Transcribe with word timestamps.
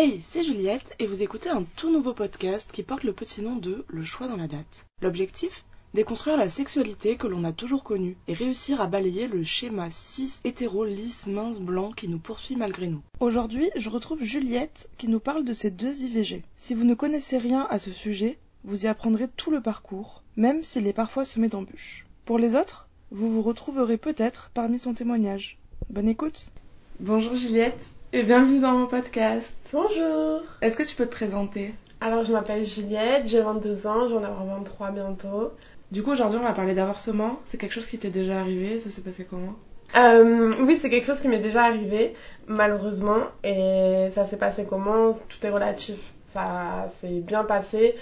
Hey, 0.00 0.20
c'est 0.24 0.44
Juliette 0.44 0.94
et 1.00 1.08
vous 1.08 1.24
écoutez 1.24 1.48
un 1.48 1.64
tout 1.74 1.90
nouveau 1.90 2.12
podcast 2.12 2.70
qui 2.72 2.84
porte 2.84 3.02
le 3.02 3.12
petit 3.12 3.42
nom 3.42 3.56
de 3.56 3.84
Le 3.88 4.04
choix 4.04 4.28
dans 4.28 4.36
la 4.36 4.46
date. 4.46 4.86
L'objectif? 5.02 5.64
Déconstruire 5.92 6.36
la 6.36 6.48
sexualité 6.48 7.16
que 7.16 7.26
l'on 7.26 7.42
a 7.42 7.50
toujours 7.50 7.82
connue 7.82 8.16
et 8.28 8.32
réussir 8.32 8.80
à 8.80 8.86
balayer 8.86 9.26
le 9.26 9.42
schéma 9.42 9.90
cis 9.90 10.38
hétéro 10.44 10.84
lisse 10.84 11.26
mince 11.26 11.58
blanc 11.58 11.90
qui 11.90 12.06
nous 12.06 12.20
poursuit 12.20 12.54
malgré 12.54 12.86
nous. 12.86 13.02
Aujourd'hui, 13.18 13.72
je 13.74 13.90
retrouve 13.90 14.22
Juliette 14.22 14.88
qui 14.98 15.08
nous 15.08 15.18
parle 15.18 15.44
de 15.44 15.52
ces 15.52 15.72
deux 15.72 16.04
IVG. 16.04 16.44
Si 16.54 16.74
vous 16.74 16.84
ne 16.84 16.94
connaissez 16.94 17.36
rien 17.36 17.66
à 17.68 17.80
ce 17.80 17.90
sujet, 17.90 18.38
vous 18.62 18.84
y 18.84 18.86
apprendrez 18.86 19.26
tout 19.36 19.50
le 19.50 19.60
parcours, 19.60 20.22
même 20.36 20.62
s'il 20.62 20.86
est 20.86 20.92
parfois 20.92 21.24
semé 21.24 21.48
d'embûches. 21.48 22.06
Pour 22.24 22.38
les 22.38 22.54
autres, 22.54 22.86
vous 23.10 23.32
vous 23.32 23.42
retrouverez 23.42 23.96
peut-être 23.96 24.52
parmi 24.54 24.78
son 24.78 24.94
témoignage. 24.94 25.58
Bonne 25.90 26.08
écoute 26.08 26.52
Bonjour 27.00 27.34
Juliette 27.34 27.94
et 28.10 28.22
bienvenue 28.22 28.60
dans 28.60 28.72
mon 28.72 28.86
podcast. 28.86 29.54
Bonjour 29.70 30.40
Est-ce 30.62 30.78
que 30.78 30.82
tu 30.82 30.96
peux 30.96 31.04
te 31.04 31.10
présenter? 31.10 31.74
Alors 32.00 32.24
je 32.24 32.32
m'appelle 32.32 32.64
Juliette, 32.64 33.26
j'ai 33.26 33.42
22 33.42 33.86
ans, 33.86 34.06
j'en 34.06 34.20
ai 34.20 34.46
23 34.46 34.92
bientôt. 34.92 35.52
Du 35.92 36.02
coup 36.02 36.12
aujourd'hui 36.12 36.38
on 36.40 36.44
va 36.44 36.52
parler 36.52 36.72
d'avortement, 36.72 37.38
c'est 37.44 37.58
quelque 37.58 37.72
chose 37.72 37.86
qui 37.86 37.98
t'est 37.98 38.08
déjà 38.08 38.40
arrivé, 38.40 38.80
ça 38.80 38.88
s'est 38.88 39.02
passé 39.02 39.26
comment? 39.28 39.54
Euh, 39.96 40.52
oui, 40.60 40.78
c'est 40.80 40.88
quelque 40.88 41.04
chose 41.04 41.20
qui 41.20 41.28
m'est 41.28 41.38
déjà 41.38 41.64
arrivé, 41.64 42.14
malheureusement. 42.46 43.24
Et 43.42 44.08
ça 44.14 44.26
s'est 44.26 44.36
passé 44.36 44.66
comment? 44.68 45.12
Tout 45.12 45.46
est 45.46 45.50
relatif. 45.50 45.98
Ça 46.26 46.90
s'est 47.00 47.20
bien 47.20 47.44
passé 47.44 47.94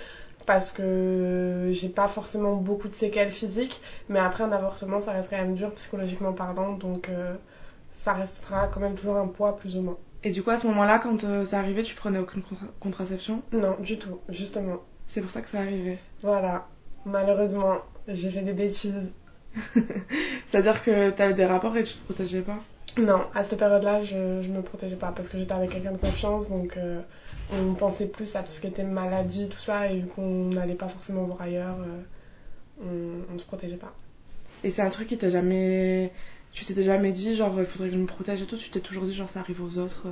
parce 0.46 0.72
que 0.72 1.68
j'ai 1.70 1.88
pas 1.88 2.08
forcément 2.08 2.54
beaucoup 2.54 2.88
de 2.88 2.92
séquelles 2.92 3.30
physiques. 3.30 3.80
Mais 4.08 4.18
après 4.18 4.42
un 4.42 4.50
avortement, 4.50 5.00
ça 5.00 5.12
reste 5.12 5.30
quand 5.30 5.38
même 5.38 5.54
dur 5.54 5.72
psychologiquement 5.74 6.32
parlant. 6.32 6.72
Donc 6.72 7.08
euh, 7.08 7.34
ça 8.06 8.12
restera 8.12 8.68
quand 8.68 8.78
même 8.78 8.94
toujours 8.94 9.16
un 9.16 9.26
poids 9.26 9.56
plus 9.56 9.76
ou 9.76 9.82
moins. 9.82 9.98
Et 10.22 10.30
du 10.30 10.44
coup, 10.44 10.50
à 10.50 10.58
ce 10.58 10.66
moment-là, 10.68 11.00
quand 11.00 11.24
euh, 11.24 11.44
ça 11.44 11.58
arrivait, 11.58 11.82
tu 11.82 11.96
prenais 11.96 12.20
aucune 12.20 12.44
contraception? 12.78 13.42
Non, 13.50 13.76
du 13.80 13.98
tout, 13.98 14.20
justement. 14.28 14.76
C'est 15.08 15.20
pour 15.20 15.30
ça 15.32 15.40
que 15.40 15.48
ça 15.48 15.58
arrivait. 15.58 15.98
Voilà. 16.22 16.68
Malheureusement, 17.04 17.78
j'ai 18.06 18.30
fait 18.30 18.42
des 18.42 18.52
bêtises. 18.52 19.10
C'est-à-dire 20.46 20.84
que 20.84 21.10
tu 21.10 21.20
avais 21.20 21.34
des 21.34 21.46
rapports 21.46 21.76
et 21.76 21.82
tu 21.82 21.94
te 21.94 22.04
protégeais 22.04 22.42
pas? 22.42 22.60
Non, 22.96 23.26
à 23.34 23.42
cette 23.42 23.58
période-là, 23.58 24.04
je, 24.04 24.40
je 24.40 24.50
me 24.50 24.62
protégeais 24.62 24.94
pas 24.94 25.10
parce 25.10 25.28
que 25.28 25.36
j'étais 25.36 25.54
avec 25.54 25.70
quelqu'un 25.70 25.92
de 25.92 25.98
confiance, 25.98 26.48
donc 26.48 26.76
euh, 26.76 27.00
on 27.52 27.74
pensait 27.74 28.06
plus 28.06 28.36
à 28.36 28.42
tout 28.42 28.52
ce 28.52 28.60
qui 28.60 28.68
était 28.68 28.84
maladie, 28.84 29.48
tout 29.48 29.58
ça, 29.58 29.90
et 29.90 29.98
vu 29.98 30.06
qu'on 30.06 30.50
n'allait 30.50 30.74
pas 30.74 30.88
forcément 30.88 31.24
voir 31.24 31.42
ailleurs, 31.42 31.76
euh, 32.84 33.20
on, 33.30 33.34
ne 33.34 33.38
se 33.38 33.44
protégeait 33.44 33.76
pas. 33.76 33.92
Et 34.62 34.70
c'est 34.70 34.82
un 34.82 34.90
truc 34.90 35.08
qui 35.08 35.18
t'a 35.18 35.28
jamais. 35.28 36.12
Tu 36.56 36.64
t'étais 36.64 36.82
jamais 36.82 37.12
dit, 37.12 37.36
genre, 37.36 37.54
il 37.58 37.66
faudrait 37.66 37.88
que 37.88 37.94
je 37.94 38.00
me 38.00 38.06
protège 38.06 38.42
et 38.42 38.46
tout, 38.46 38.56
tu 38.56 38.70
t'es 38.70 38.80
toujours 38.80 39.04
dit, 39.04 39.14
genre, 39.14 39.28
ça 39.28 39.40
arrive 39.40 39.62
aux 39.62 39.78
autres 39.78 40.04
euh 40.06 40.10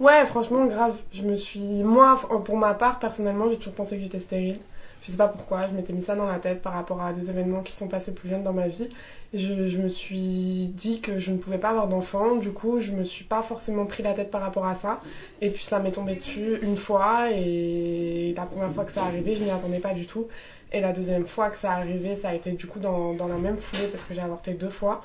Ouais, 0.00 0.24
franchement, 0.26 0.64
grave. 0.64 0.96
Je 1.12 1.22
me 1.22 1.36
suis. 1.36 1.82
Moi, 1.82 2.18
pour 2.44 2.56
ma 2.56 2.72
part, 2.72 2.98
personnellement, 2.98 3.50
j'ai 3.50 3.56
toujours 3.56 3.74
pensé 3.74 3.96
que 3.96 4.02
j'étais 4.02 4.20
stérile. 4.20 4.58
Je 5.02 5.10
sais 5.10 5.16
pas 5.16 5.26
pourquoi, 5.26 5.66
je 5.66 5.74
m'étais 5.74 5.92
mis 5.92 6.00
ça 6.00 6.14
dans 6.14 6.26
la 6.26 6.38
tête 6.38 6.62
par 6.62 6.74
rapport 6.74 7.02
à 7.02 7.12
des 7.12 7.28
événements 7.28 7.62
qui 7.62 7.72
sont 7.72 7.88
passés 7.88 8.12
plus 8.12 8.28
jeunes 8.28 8.44
dans 8.44 8.52
ma 8.52 8.68
vie. 8.68 8.88
Je, 9.34 9.78
me 9.78 9.88
suis 9.88 10.70
dit 10.76 11.00
que 11.00 11.18
je 11.18 11.32
ne 11.32 11.38
pouvais 11.38 11.58
pas 11.58 11.70
avoir 11.70 11.88
d'enfant, 11.88 12.36
du 12.36 12.52
coup 12.52 12.78
je 12.78 12.92
me 12.92 13.02
suis 13.02 13.24
pas 13.24 13.42
forcément 13.42 13.84
pris 13.86 14.04
la 14.04 14.12
tête 14.12 14.30
par 14.30 14.42
rapport 14.42 14.64
à 14.64 14.76
ça. 14.76 15.00
Et 15.40 15.50
puis 15.50 15.64
ça 15.64 15.80
m'est 15.80 15.90
tombé 15.90 16.14
dessus 16.14 16.58
une 16.62 16.76
fois 16.76 17.32
et 17.32 18.32
la 18.36 18.46
première 18.46 18.72
fois 18.72 18.84
que 18.84 18.92
ça 18.92 19.02
arrivé, 19.02 19.34
je 19.34 19.42
m'y 19.42 19.50
attendais 19.50 19.80
pas 19.80 19.92
du 19.92 20.06
tout. 20.06 20.28
Et 20.70 20.80
la 20.80 20.92
deuxième 20.92 21.26
fois 21.26 21.50
que 21.50 21.58
ça 21.58 21.72
arrivé, 21.72 22.14
ça 22.14 22.28
a 22.28 22.34
été 22.34 22.52
du 22.52 22.66
coup 22.68 22.78
dans, 22.78 23.14
dans 23.14 23.26
la 23.26 23.38
même 23.38 23.58
foulée 23.58 23.88
parce 23.88 24.04
que 24.04 24.14
j'ai 24.14 24.20
avorté 24.20 24.52
deux 24.52 24.70
fois. 24.70 25.02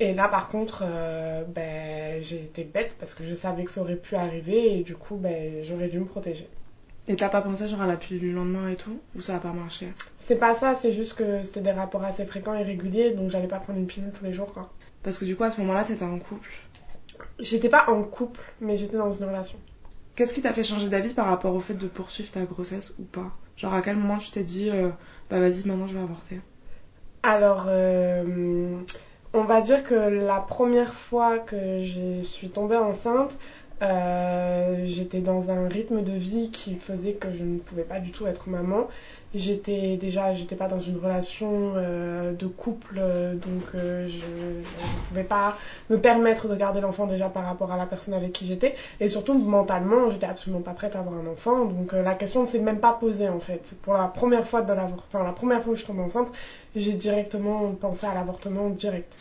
Et 0.00 0.12
là, 0.12 0.28
par 0.28 0.48
contre, 0.48 0.82
euh, 0.84 1.44
ben, 1.44 2.22
j'ai 2.22 2.36
été 2.36 2.64
bête 2.64 2.96
parce 2.98 3.14
que 3.14 3.24
je 3.24 3.34
savais 3.34 3.64
que 3.64 3.70
ça 3.70 3.80
aurait 3.80 3.96
pu 3.96 4.16
arriver 4.16 4.78
et 4.78 4.82
du 4.82 4.96
coup, 4.96 5.16
ben, 5.16 5.62
j'aurais 5.62 5.88
dû 5.88 6.00
me 6.00 6.04
protéger. 6.04 6.48
Et 7.06 7.16
t'as 7.16 7.28
pas 7.28 7.42
pensé 7.42 7.68
genre 7.68 7.82
à 7.82 7.86
la 7.86 7.96
pilule 7.96 8.20
du 8.20 8.32
lendemain 8.32 8.70
et 8.70 8.76
tout? 8.76 8.98
Ou 9.14 9.20
ça 9.20 9.36
a 9.36 9.38
pas 9.38 9.52
marché? 9.52 9.88
C'est 10.22 10.36
pas 10.36 10.54
ça, 10.54 10.74
c'est 10.74 10.92
juste 10.92 11.14
que 11.14 11.42
c'était 11.42 11.60
des 11.60 11.70
rapports 11.70 12.02
assez 12.02 12.24
fréquents 12.24 12.54
et 12.54 12.62
réguliers, 12.62 13.10
donc 13.10 13.30
j'allais 13.30 13.46
pas 13.46 13.58
prendre 13.58 13.78
une 13.78 13.86
pilule 13.86 14.10
tous 14.10 14.24
les 14.24 14.32
jours 14.32 14.54
quoi. 14.54 14.72
Parce 15.02 15.18
que 15.18 15.26
du 15.26 15.36
coup 15.36 15.44
à 15.44 15.50
ce 15.50 15.60
moment-là 15.60 15.84
t'étais 15.84 16.04
en 16.04 16.18
couple 16.18 16.48
J'étais 17.38 17.68
pas 17.68 17.90
en 17.90 18.02
couple, 18.02 18.40
mais 18.60 18.76
j'étais 18.78 18.96
dans 18.96 19.10
une 19.10 19.24
relation. 19.24 19.58
Qu'est-ce 20.16 20.32
qui 20.32 20.40
t'a 20.40 20.52
fait 20.52 20.64
changer 20.64 20.88
d'avis 20.88 21.12
par 21.12 21.26
rapport 21.26 21.54
au 21.54 21.60
fait 21.60 21.74
de 21.74 21.88
poursuivre 21.88 22.30
ta 22.30 22.44
grossesse 22.44 22.94
ou 22.98 23.02
pas? 23.02 23.32
Genre 23.56 23.74
à 23.74 23.82
quel 23.82 23.96
moment 23.96 24.18
tu 24.18 24.30
t'es 24.30 24.42
dit 24.42 24.70
euh, 24.70 24.88
bah 25.28 25.40
vas-y 25.40 25.66
maintenant 25.66 25.86
je 25.86 25.94
vais 25.94 26.02
avorter? 26.02 26.40
Alors 27.22 27.66
euh, 27.68 28.78
on 29.34 29.42
va 29.42 29.60
dire 29.60 29.82
que 29.82 29.94
la 29.94 30.38
première 30.40 30.94
fois 30.94 31.38
que 31.38 31.82
je 31.82 32.22
suis 32.22 32.50
tombée 32.50 32.76
enceinte, 32.76 33.32
euh, 33.82 34.82
j'étais 34.86 35.18
dans 35.18 35.50
un 35.50 35.68
rythme 35.68 36.02
de 36.02 36.12
vie 36.12 36.50
qui 36.52 36.76
faisait 36.76 37.14
que 37.14 37.32
je 37.32 37.42
ne 37.42 37.58
pouvais 37.58 37.82
pas 37.82 37.98
du 37.98 38.12
tout 38.12 38.26
être 38.28 38.48
maman. 38.48 38.86
J'étais 39.34 39.96
déjà, 39.96 40.32
j'étais 40.32 40.54
pas 40.54 40.68
dans 40.68 40.78
une 40.78 40.96
relation 40.96 41.72
euh, 41.74 42.32
de 42.32 42.46
couple, 42.46 42.94
donc 42.94 43.64
euh, 43.74 44.06
je 44.06 44.18
ne 44.18 44.62
pouvais 45.08 45.24
pas 45.24 45.58
me 45.90 45.98
permettre 45.98 46.46
de 46.46 46.54
garder 46.54 46.80
l'enfant 46.80 47.06
déjà 47.06 47.28
par 47.28 47.44
rapport 47.44 47.72
à 47.72 47.76
la 47.76 47.86
personne 47.86 48.14
avec 48.14 48.32
qui 48.32 48.46
j'étais. 48.46 48.76
Et 49.00 49.08
surtout 49.08 49.34
mentalement, 49.34 50.08
j'étais 50.10 50.26
absolument 50.26 50.62
pas 50.62 50.74
prête 50.74 50.94
à 50.94 51.00
avoir 51.00 51.16
un 51.16 51.26
enfant. 51.26 51.64
Donc 51.64 51.92
la 51.92 52.14
question 52.14 52.42
ne 52.42 52.46
s'est 52.46 52.60
même 52.60 52.78
pas 52.78 52.92
posée 52.92 53.28
en 53.28 53.40
fait. 53.40 53.74
Pour 53.82 53.94
la 53.94 54.06
première 54.06 54.46
fois 54.46 54.62
de 54.62 54.72
la 54.72 55.32
première 55.32 55.64
fois 55.64 55.72
où 55.72 55.76
je 55.76 55.84
tombe 55.84 55.98
enceinte, 55.98 56.28
j'ai 56.76 56.92
directement 56.92 57.72
pensé 57.72 58.06
à 58.06 58.14
l'avortement 58.14 58.68
direct. 58.70 59.12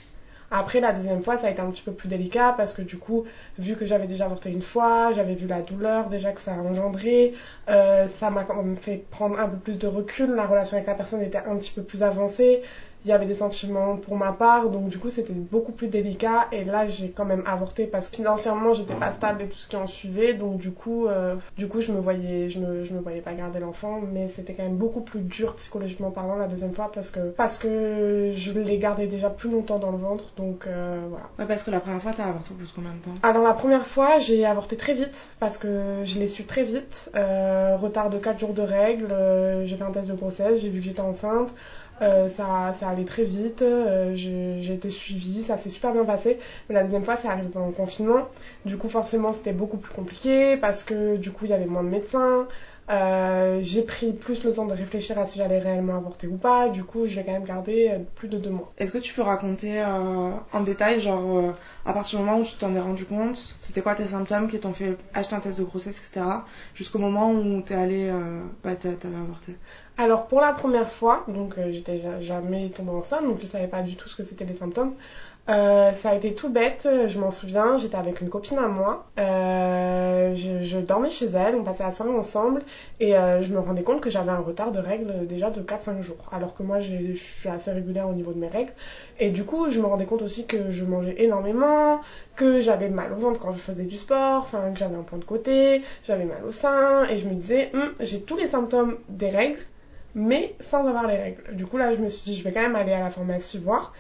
Après, 0.56 0.80
la 0.80 0.94
deuxième 0.94 1.24
fois, 1.24 1.40
ça 1.40 1.48
a 1.48 1.50
été 1.50 1.62
un 1.62 1.72
petit 1.72 1.82
peu 1.82 1.94
plus 1.94 2.08
délicat 2.08 2.54
parce 2.56 2.74
que 2.74 2.84
du 2.84 2.98
coup, 2.98 3.26
vu 3.58 3.76
que 3.76 3.88
j'avais 3.88 4.06
déjà 4.06 4.26
avorté 4.26 4.52
une 4.52 4.62
fois, 4.62 5.12
j'avais 5.12 5.34
vu 5.34 5.48
la 5.48 5.64
douleur 5.64 6.10
déjà 6.10 6.32
que 6.32 6.42
ça 6.42 6.54
a 6.54 6.58
engendré, 6.58 7.34
euh, 7.72 8.08
ça 8.20 8.30
m'a 8.30 8.46
fait 8.80 9.04
prendre 9.10 9.40
un 9.40 9.50
peu 9.50 9.58
plus 9.58 9.80
de 9.80 9.88
recul. 9.88 10.30
La 10.36 10.46
relation 10.46 10.78
avec 10.78 10.86
la 10.86 10.94
personne 10.94 11.24
était 11.24 11.40
un 11.40 11.56
petit 11.58 11.72
peu 11.72 11.82
plus 11.82 12.04
avancée 12.04 12.62
il 13.06 13.10
y 13.10 13.12
avait 13.12 13.26
des 13.26 13.36
sentiments 13.36 13.98
pour 13.98 14.16
ma 14.16 14.32
part, 14.32 14.70
donc 14.70 14.90
du 14.90 14.98
coup 14.98 15.10
c'était 15.10 15.34
beaucoup 15.34 15.72
plus 15.72 15.88
délicat. 15.88 16.48
Et 16.52 16.64
là 16.64 16.88
j'ai 16.88 17.10
quand 17.10 17.26
même 17.26 17.44
avorté 17.46 17.86
parce 17.86 18.10
que 18.10 18.16
financièrement 18.16 18.74
j'étais 18.74 18.96
pas 18.96 19.12
stable 19.12 19.44
et 19.44 19.48
tout 19.48 19.58
ce 19.58 19.68
qui 19.68 19.76
en 19.76 19.88
suivait, 19.88 20.34
donc 20.34 20.58
du 20.58 20.72
coup, 20.72 21.08
euh, 21.08 21.36
du 21.58 21.68
coup 21.68 21.82
je 21.82 21.92
me 21.92 22.00
voyais, 22.00 22.50
je 22.50 22.60
me, 22.60 22.84
je 22.84 22.94
me 22.94 23.00
voyais 23.00 23.22
pas 23.22 23.34
garder 23.34 23.60
l'enfant, 23.60 24.02
mais 24.02 24.28
c'était 24.28 24.54
quand 24.54 24.64
même 24.64 24.78
beaucoup 24.78 25.02
plus 25.02 25.22
dur 25.22 25.56
psychologiquement 25.56 26.12
parlant 26.12 26.36
la 26.36 26.48
deuxième 26.48 26.74
fois 26.74 26.92
parce 26.94 27.10
que 27.10 27.20
parce 27.32 27.58
que 27.58 28.32
je 28.34 28.52
l'ai 28.60 28.78
gardé 28.78 29.08
déjà 29.08 29.30
plus 29.30 29.50
longtemps 29.50 29.80
dans 29.80 29.92
le 29.92 29.98
ventre, 29.98 30.26
donc 30.38 30.66
euh, 30.68 31.02
voilà. 31.10 31.26
Ouais, 31.40 31.46
parce 31.46 31.64
que 31.64 31.72
la 31.72 31.80
première 31.80 32.02
fois 32.02 32.14
t'as 32.16 32.26
avorté 32.26 32.52
au 32.54 32.56
bout 32.56 32.66
de 32.66 32.72
combien 32.74 32.92
de 32.92 33.00
temps? 33.00 33.28
Alors 33.28 33.44
la 33.44 33.54
première 33.54 33.86
fois 33.86 34.20
j'ai 34.20 34.46
avorté 34.46 34.78
très 34.78 34.94
vite 34.94 35.28
parce 35.40 35.58
que 35.58 36.02
je 36.06 36.20
l'ai 36.20 36.28
su 36.28 36.46
très 36.46 36.64
vite, 36.64 37.10
euh, 37.16 37.76
retard 37.76 38.10
de 38.10 38.18
4 38.18 38.40
jours 38.40 38.54
de 38.54 38.62
règles, 38.62 39.14
j'ai 39.66 39.76
fait 39.76 39.84
un 39.84 39.92
test 39.92 40.10
de 40.10 40.16
grossesse, 40.16 40.62
j'ai 40.62 40.70
vu 40.70 40.80
que 40.80 40.86
j'étais 40.86 41.02
enceinte. 41.02 41.54
Euh, 42.02 42.28
ça, 42.28 42.74
ça 42.78 42.90
allait 42.90 43.06
très 43.06 43.24
vite, 43.24 43.62
euh, 43.62 44.14
j'ai 44.16 44.74
été 44.74 44.90
suivie, 44.90 45.44
ça 45.44 45.58
s'est 45.58 45.70
super 45.70 45.94
bien 45.94 46.04
passé. 46.04 46.40
Mais 46.68 46.76
la 46.76 46.84
deuxième 46.84 47.06
fois, 47.06 47.16
ça 47.18 47.30
arrivé 47.30 47.48
pendant 47.50 47.68
le 47.68 47.74
confinement. 47.74 48.28
Du 48.66 48.78
coup, 48.78 48.90
forcément, 48.90 49.32
c'était 49.32 49.54
beaucoup 49.54 49.78
plus 49.78 49.94
compliqué 49.94 50.58
parce 50.58 50.84
que 50.84 51.16
du 51.18 51.32
coup, 51.32 51.46
il 51.46 51.52
y 51.52 51.54
avait 51.54 51.66
moins 51.66 51.84
de 51.84 51.90
médecins. 51.90 52.48
Euh, 52.90 53.60
j'ai 53.62 53.84
pris 53.84 54.12
plus 54.12 54.44
le 54.44 54.54
temps 54.54 54.66
de 54.66 54.74
réfléchir 54.74 55.18
à 55.18 55.26
si 55.26 55.38
j'allais 55.38 55.60
réellement 55.60 55.96
avorter 55.96 56.28
ou 56.28 56.36
pas. 56.36 56.68
Du 56.68 56.84
coup, 56.84 57.08
je 57.08 57.16
vais 57.16 57.24
quand 57.24 57.32
même 57.32 57.46
garder 57.46 57.92
plus 58.16 58.28
de 58.28 58.38
deux 58.38 58.50
mois. 58.50 58.74
Est-ce 58.78 58.92
que 58.92 58.98
tu 58.98 59.14
peux 59.14 59.22
raconter 59.22 59.82
en 60.52 60.62
détail, 60.62 61.00
genre, 61.00 61.54
à 61.86 61.94
partir 61.94 62.20
du 62.20 62.26
moment 62.26 62.40
où 62.40 62.44
tu 62.44 62.58
t'en 62.58 62.76
es 62.76 62.80
rendu 62.82 63.06
compte, 63.06 63.56
c'était 63.60 63.82
quoi 63.82 63.96
tes 63.96 64.08
symptômes 64.08 64.50
qui 64.50 64.60
t'ont 64.60 64.74
fait 64.74 64.98
acheter 65.14 65.36
un 65.36 65.40
test 65.40 65.60
de 65.60 65.64
grossesse, 65.64 65.98
etc., 65.98 66.44
jusqu'au 66.76 67.00
moment 67.00 67.32
où 67.32 67.62
t'es 67.62 67.76
allé, 67.76 68.12
bah, 68.66 68.76
t'avais 68.76 69.16
avorté? 69.16 69.56
Alors 69.98 70.26
pour 70.26 70.42
la 70.42 70.54
première 70.54 70.90
fois, 70.90 71.24
donc 71.28 71.58
euh, 71.58 71.72
j'étais 71.72 72.02
jamais 72.20 72.70
tombée 72.70 72.92
enceinte, 72.92 73.24
donc 73.26 73.38
je 73.42 73.46
savais 73.46 73.68
pas 73.68 73.82
du 73.84 73.96
tout 73.96 74.10
ce 74.10 74.16
que 74.16 74.24
c'était 74.24 74.46
les 74.46 74.56
symptômes. 74.56 74.94
Euh, 75.50 75.92
ça 76.02 76.12
a 76.12 76.16
été 76.16 76.34
tout 76.34 76.50
bête, 76.50 76.88
je 77.08 77.20
m'en 77.20 77.30
souviens, 77.30 77.78
j'étais 77.78 77.98
avec 77.98 78.22
une 78.22 78.30
copine 78.30 78.58
à 78.58 78.70
moi, 78.70 79.06
euh, 79.20 80.34
je, 80.34 80.78
dormais 80.80 81.12
chez 81.12 81.26
elle, 81.26 81.56
on 81.56 81.64
passait 81.64 81.84
la 81.84 81.92
soirée 81.92 82.14
ensemble 82.14 82.64
et 83.02 83.12
je 83.12 83.54
me 83.54 83.60
rendais 83.60 83.84
compte 83.84 84.00
que 84.00 84.10
j'avais 84.10 84.32
un 84.32 84.40
retard 84.40 84.72
de 84.72 84.80
règles 84.80 85.28
déjà 85.28 85.50
de 85.50 85.62
4-5 85.62 86.02
jours, 86.02 86.30
alors 86.32 86.56
que 86.56 86.64
moi 86.64 86.80
je 86.80 87.14
suis 87.14 87.50
assez 87.50 87.72
régulière 87.72 88.08
au 88.08 88.14
niveau 88.14 88.32
de 88.32 88.40
mes 88.40 88.48
règles 88.48 88.72
et 89.20 89.32
du 89.32 89.44
coup 89.44 89.70
je 89.70 89.82
me 89.82 89.86
rendais 89.86 90.06
compte 90.06 90.22
aussi 90.22 90.46
que 90.46 90.72
je 90.72 90.86
mangeais 90.86 91.22
énormément, 91.22 92.00
que 92.38 92.62
j'avais 92.62 92.88
mal 92.88 93.12
au 93.12 93.18
ventre 93.18 93.42
quand 93.42 93.52
je 93.52 93.60
faisais 93.60 93.84
du 93.84 93.98
sport, 93.98 94.44
enfin 94.44 94.72
que 94.72 94.80
j'avais 94.80 94.96
un 94.96 95.04
point 95.04 95.20
de 95.20 95.26
côté, 95.26 95.82
j'avais 96.08 96.24
mal 96.24 96.46
au 96.48 96.54
sein 96.54 97.04
et 97.10 97.18
je 97.18 97.28
me 97.28 97.34
disais 97.34 97.70
hum, 97.74 97.92
j'ai 98.00 98.22
tous 98.22 98.38
les 98.38 98.48
symptômes 98.48 98.96
des 99.10 99.28
règles 99.28 99.60
mais 100.16 100.56
sans 100.60 100.88
avoir 100.88 101.08
les 101.08 101.18
règles. 101.18 101.56
Du 101.56 101.66
coup, 101.66 101.78
là, 101.78 101.94
je 101.94 102.00
me 102.00 102.10
suis 102.10 102.24
dit, 102.24 102.38
je 102.38 102.44
vais 102.44 102.52
quand 102.52 102.62
même 102.62 102.76
aller 102.76 102.94
à 102.94 103.00
la 103.00 103.10
pharmacie 103.10 103.58
voir. 103.60 103.94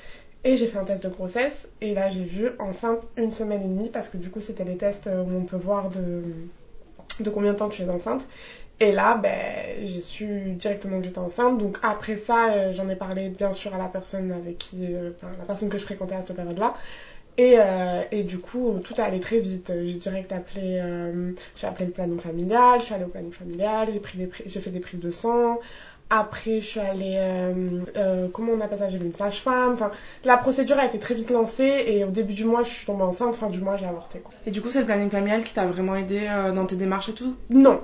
Et 0.45 0.57
j'ai 0.57 0.68
fait 0.68 0.77
un 0.77 0.83
test 0.83 1.04
de 1.04 1.10
grossesse. 1.10 1.69
Et 1.81 1.94
là, 1.94 2.10
j'ai 2.10 2.24
vu 2.24 2.50
enceinte 2.60 3.07
une 3.18 3.31
semaine 3.31 3.62
et 3.62 3.68
demie, 3.68 3.89
parce 3.89 4.10
que 4.10 4.18
du 4.18 4.30
coup, 4.30 4.42
c'était 4.42 4.65
les 4.65 4.77
tests 4.77 5.07
où 5.07 5.36
on 5.36 5.44
peut 5.44 5.57
voir 5.57 5.89
de, 5.89 6.21
de 7.19 7.30
combien 7.30 7.54
de 7.54 7.57
temps 7.57 7.69
tu 7.69 7.81
es 7.83 7.89
enceinte. 7.89 8.25
Et 8.80 8.92
là, 8.92 9.15
ben, 9.15 9.31
j'ai 9.83 10.01
su 10.01 10.51
directement 10.56 11.00
que 11.00 11.06
j'étais 11.06 11.19
enceinte. 11.19 11.57
Donc 11.57 11.77
après 11.83 12.18
ça, 12.18 12.54
euh, 12.54 12.71
j'en 12.71 12.89
ai 12.89 12.95
parlé 12.95 13.30
bien 13.30 13.54
sûr 13.54 13.74
à 13.74 13.77
la 13.77 13.88
personne 13.88 14.31
avec 14.31 14.57
qui, 14.57 14.94
euh, 14.94 15.12
la 15.39 15.45
personne 15.45 15.69
que 15.69 15.77
je 15.77 15.86
fréquentais 15.86 16.15
à 16.15 16.21
cette 16.21 16.36
période-là. 16.36 16.75
Et, 17.38 17.56
euh, 17.57 18.04
et, 18.12 18.24
du 18.24 18.38
coup, 18.38 18.80
tout 18.83 18.94
a 18.98 19.06
allé 19.06 19.19
très 19.19 19.39
vite. 19.39 19.71
J'ai 19.86 19.95
direct 19.95 20.31
appelé, 20.31 20.80
euh, 20.80 21.31
j'ai 21.56 21.65
appelé 21.65 21.88
le 21.88 21.92
planning 21.92 22.19
familial, 22.19 22.80
je 22.80 22.86
suis 22.86 22.94
allée 22.94 23.06
au 23.06 23.07
planning 23.07 23.31
familial, 23.31 23.89
j'ai 23.92 24.30
j'ai 24.45 24.60
fait 24.62 24.69
des 24.69 24.80
prises 24.80 25.00
de 25.00 25.10
sang. 25.10 25.60
Après, 26.09 26.61
je 26.61 26.65
suis 26.65 26.79
allée, 26.79 27.15
euh, 27.17 27.81
euh 27.97 28.27
comment 28.31 28.53
on 28.53 28.61
appelle 28.61 28.79
ça, 28.79 28.89
j'ai 28.89 28.97
vu 28.97 29.05
une 29.05 29.13
sage-femme. 29.13 29.73
Enfin, 29.73 29.91
la 30.23 30.38
procédure 30.38 30.77
a 30.77 30.85
été 30.85 31.00
très 31.00 31.15
vite 31.15 31.31
lancée 31.31 31.85
et 31.88 32.03
au 32.03 32.09
début 32.09 32.33
du 32.33 32.45
mois, 32.45 32.63
je 32.63 32.69
suis 32.69 32.85
tombée 32.85 33.03
enceinte. 33.03 33.35
Fin 33.35 33.50
du 33.50 33.59
mois, 33.59 33.77
j'ai 33.77 33.88
avorté. 33.88 34.19
Quoi. 34.19 34.33
Et 34.45 34.51
du 34.51 34.61
coup, 34.61 34.69
c'est 34.69 34.79
le 34.79 34.85
planning 34.85 35.09
familial 35.09 35.44
qui 35.44 35.53
t'a 35.53 35.65
vraiment 35.65 35.95
aidé 35.95 36.27
dans 36.53 36.65
tes 36.65 36.75
démarches 36.75 37.09
et 37.09 37.13
tout? 37.13 37.35
Non, 37.50 37.81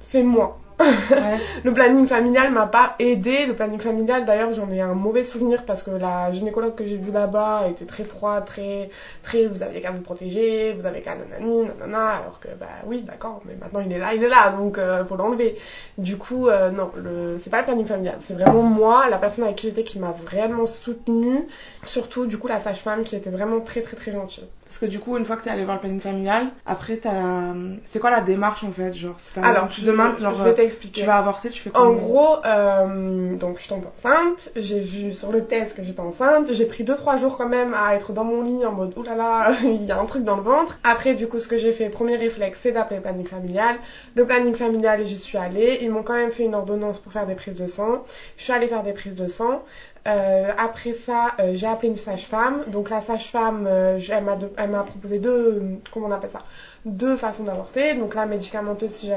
c'est 0.00 0.22
moi. 0.22 0.58
le 1.64 1.72
planning 1.72 2.06
familial 2.06 2.50
m'a 2.52 2.66
pas 2.66 2.94
aidé. 2.98 3.46
Le 3.46 3.54
planning 3.54 3.80
familial, 3.80 4.24
d'ailleurs, 4.24 4.52
j'en 4.52 4.70
ai 4.70 4.80
un 4.80 4.94
mauvais 4.94 5.24
souvenir 5.24 5.64
parce 5.64 5.82
que 5.82 5.90
la 5.90 6.30
gynécologue 6.30 6.74
que 6.74 6.84
j'ai 6.84 6.96
vue 6.96 7.12
là-bas 7.12 7.68
était 7.68 7.84
très 7.84 8.04
froide, 8.04 8.44
très, 8.44 8.90
très, 9.22 9.46
vous 9.46 9.62
aviez 9.62 9.80
qu'à 9.80 9.90
vous 9.90 10.00
protéger, 10.00 10.72
vous 10.72 10.86
avez 10.86 11.00
qu'à 11.00 11.14
nanani, 11.14 11.66
nanana, 11.66 12.08
alors 12.08 12.40
que, 12.40 12.48
bah 12.58 12.66
oui, 12.86 13.02
d'accord, 13.02 13.42
mais 13.44 13.54
maintenant 13.60 13.80
il 13.80 13.92
est 13.92 13.98
là, 13.98 14.14
il 14.14 14.22
est 14.22 14.28
là, 14.28 14.50
donc 14.52 14.78
euh, 14.78 15.04
faut 15.04 15.16
l'enlever. 15.16 15.58
Du 15.98 16.16
coup, 16.16 16.48
euh, 16.48 16.70
non, 16.70 16.90
le, 16.96 17.38
c'est 17.42 17.50
pas 17.50 17.58
le 17.58 17.64
planning 17.64 17.86
familial, 17.86 18.18
c'est 18.26 18.34
vraiment 18.34 18.62
moi, 18.62 19.08
la 19.08 19.18
personne 19.18 19.44
avec 19.44 19.56
qui 19.56 19.68
j'étais 19.68 19.84
qui 19.84 19.98
m'a 19.98 20.14
vraiment 20.24 20.66
soutenue, 20.66 21.46
surtout, 21.84 22.26
du 22.26 22.38
coup, 22.38 22.48
la 22.48 22.60
sage-femme 22.60 23.04
qui 23.04 23.16
était 23.16 23.30
vraiment 23.30 23.60
très, 23.60 23.82
très, 23.82 23.96
très 23.96 24.12
gentille. 24.12 24.48
Parce 24.72 24.78
que 24.78 24.86
du 24.86 25.00
coup, 25.00 25.18
une 25.18 25.26
fois 25.26 25.36
que 25.36 25.44
t'es 25.44 25.50
allé 25.50 25.64
voir 25.64 25.76
le 25.76 25.80
planning 25.80 26.00
familial, 26.00 26.46
après, 26.64 26.96
t'as... 26.96 27.52
c'est 27.84 27.98
quoi 27.98 28.10
la 28.10 28.22
démarche 28.22 28.64
en 28.64 28.70
fait 28.70 28.94
genre, 28.94 29.16
Alors, 29.42 29.70
je, 29.70 29.84
demande, 29.84 30.18
genre, 30.18 30.34
je 30.34 30.42
vais 30.44 30.54
Tu 31.02 31.06
vas 31.06 31.18
avorter, 31.18 31.50
tu 31.50 31.60
fais 31.60 31.70
quoi 31.70 31.82
En 31.82 31.92
gros, 31.92 32.36
euh, 32.44 33.34
donc 33.36 33.60
je 33.60 33.68
tombe 33.68 33.84
enceinte, 33.96 34.50
j'ai 34.56 34.80
vu 34.80 35.12
sur 35.12 35.32
le 35.32 35.44
test 35.44 35.76
que 35.76 35.82
j'étais 35.82 36.00
enceinte, 36.00 36.52
j'ai 36.52 36.66
pris 36.66 36.84
2-3 36.84 37.18
jours 37.18 37.36
quand 37.36 37.48
même 37.48 37.74
à 37.74 37.94
être 37.94 38.12
dans 38.12 38.24
mon 38.24 38.42
lit 38.42 38.64
en 38.64 38.72
mode 38.72 38.96
oulala, 38.96 39.52
il 39.62 39.84
y 39.84 39.92
a 39.92 39.98
un 39.98 40.04
truc 40.06 40.24
dans 40.24 40.36
le 40.36 40.42
ventre. 40.42 40.78
Après, 40.84 41.14
du 41.14 41.28
coup, 41.28 41.38
ce 41.38 41.48
que 41.48 41.58
j'ai 41.58 41.72
fait, 41.72 41.88
premier 41.88 42.16
réflexe, 42.16 42.60
c'est 42.62 42.72
d'appeler 42.72 42.96
le 42.96 43.02
planning 43.02 43.26
familial. 43.26 43.76
Le 44.14 44.24
planning 44.24 44.54
familial, 44.54 45.04
j'y 45.04 45.18
suis 45.18 45.38
allée. 45.38 45.78
Ils 45.82 45.90
m'ont 45.90 46.02
quand 46.02 46.14
même 46.14 46.32
fait 46.32 46.44
une 46.44 46.54
ordonnance 46.54 46.98
pour 46.98 47.12
faire 47.12 47.26
des 47.26 47.34
prises 47.34 47.56
de 47.56 47.66
sang. 47.66 48.04
Je 48.36 48.44
suis 48.44 48.52
allée 48.52 48.66
faire 48.66 48.82
des 48.82 48.92
prises 48.92 49.14
de 49.14 49.28
sang. 49.28 49.62
Euh, 50.08 50.50
après 50.58 50.94
ça, 50.94 51.32
euh, 51.38 51.52
j'ai 51.54 51.66
appelé 51.66 51.88
une 51.88 51.96
sage-femme. 51.96 52.64
Donc 52.68 52.90
la 52.90 53.00
sage-femme, 53.02 53.66
euh, 53.68 53.98
elle 54.08 54.70
m'a 54.70 54.82
proposé 54.82 55.18
deux, 55.18 55.80
comment 55.92 56.08
on 56.08 56.12
appelle 56.12 56.30
ça, 56.30 56.42
deux 56.84 57.16
façons 57.16 57.44
d'avorter. 57.44 57.94
Donc 57.94 58.14
la 58.14 58.26
médicamenteuse 58.26 58.90
si 58.90 59.10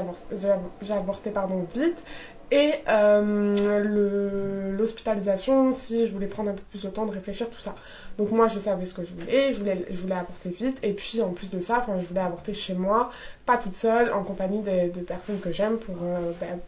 j'ai 0.82 0.92
avorté 0.92 1.30
pardon 1.30 1.66
vite, 1.74 2.02
et 2.52 2.74
l'hospitalisation 4.78 5.72
si 5.72 6.06
je 6.06 6.12
voulais 6.12 6.28
prendre 6.28 6.50
un 6.50 6.54
peu 6.54 6.62
plus 6.70 6.84
de 6.84 6.88
temps 6.88 7.06
de 7.06 7.10
réfléchir 7.10 7.50
tout 7.50 7.60
ça. 7.60 7.74
Donc 8.18 8.30
moi 8.30 8.46
je 8.46 8.60
savais 8.60 8.84
ce 8.84 8.94
que 8.94 9.02
je 9.02 9.12
voulais, 9.14 9.52
je 9.52 9.58
voulais, 9.58 9.84
je 9.90 10.00
voulais 10.00 10.14
avorter 10.14 10.50
vite. 10.50 10.78
Et 10.84 10.92
puis 10.92 11.20
en 11.20 11.30
plus 11.30 11.50
de 11.50 11.58
ça, 11.58 11.84
je 11.98 12.06
voulais 12.06 12.20
avorter 12.20 12.54
chez 12.54 12.74
moi, 12.74 13.10
pas 13.44 13.56
toute 13.56 13.74
seule, 13.74 14.12
en 14.12 14.22
compagnie 14.22 14.62
de, 14.62 15.00
personnes 15.00 15.40
que 15.40 15.50
j'aime 15.50 15.78
pour, 15.78 15.96
ben, 16.40 16.60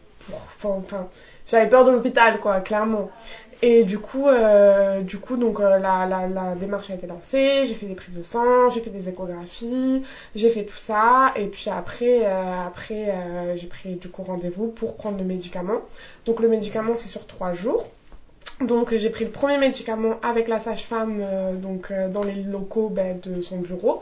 pour, 0.59 0.73
enfin 0.73 1.07
j'avais 1.49 1.69
peur 1.69 1.85
de 1.85 1.91
l'hôpital 1.91 2.39
quoi, 2.39 2.59
clairement. 2.59 3.09
Et 3.61 3.83
du 3.83 3.99
coup, 3.99 4.27
euh, 4.27 5.01
du 5.01 5.17
coup 5.17 5.35
donc 5.35 5.59
euh, 5.59 5.79
la, 5.79 6.05
la, 6.05 6.27
la, 6.27 6.55
démarche 6.55 6.89
a 6.91 6.93
été 6.93 7.07
lancée, 7.07 7.65
j'ai 7.65 7.73
fait 7.73 7.87
des 7.87 7.95
prises 7.95 8.15
de 8.15 8.23
sang, 8.23 8.69
j'ai 8.69 8.79
fait 8.79 8.89
des 8.89 9.09
échographies, 9.09 10.03
j'ai 10.33 10.49
fait 10.49 10.63
tout 10.63 10.77
ça. 10.77 11.33
Et 11.35 11.47
puis 11.47 11.69
après, 11.69 12.25
euh, 12.25 12.67
après 12.67 13.09
euh, 13.09 13.57
j'ai 13.57 13.67
pris 13.67 13.95
du 13.95 14.07
coup 14.07 14.23
rendez-vous 14.23 14.67
pour 14.67 14.95
prendre 14.95 15.17
le 15.17 15.25
médicament. 15.25 15.81
Donc 16.25 16.39
le 16.39 16.47
médicament 16.47 16.95
c'est 16.95 17.09
sur 17.09 17.27
trois 17.27 17.53
jours. 17.53 17.85
Donc 18.61 18.95
j'ai 18.95 19.09
pris 19.09 19.25
le 19.25 19.31
premier 19.31 19.57
médicament 19.57 20.15
avec 20.23 20.47
la 20.47 20.61
sage-femme 20.61 21.21
donc 21.61 21.91
dans 22.13 22.23
les 22.23 22.35
locaux 22.35 22.89
ben, 22.89 23.19
de 23.21 23.41
son 23.41 23.57
bureau. 23.57 24.01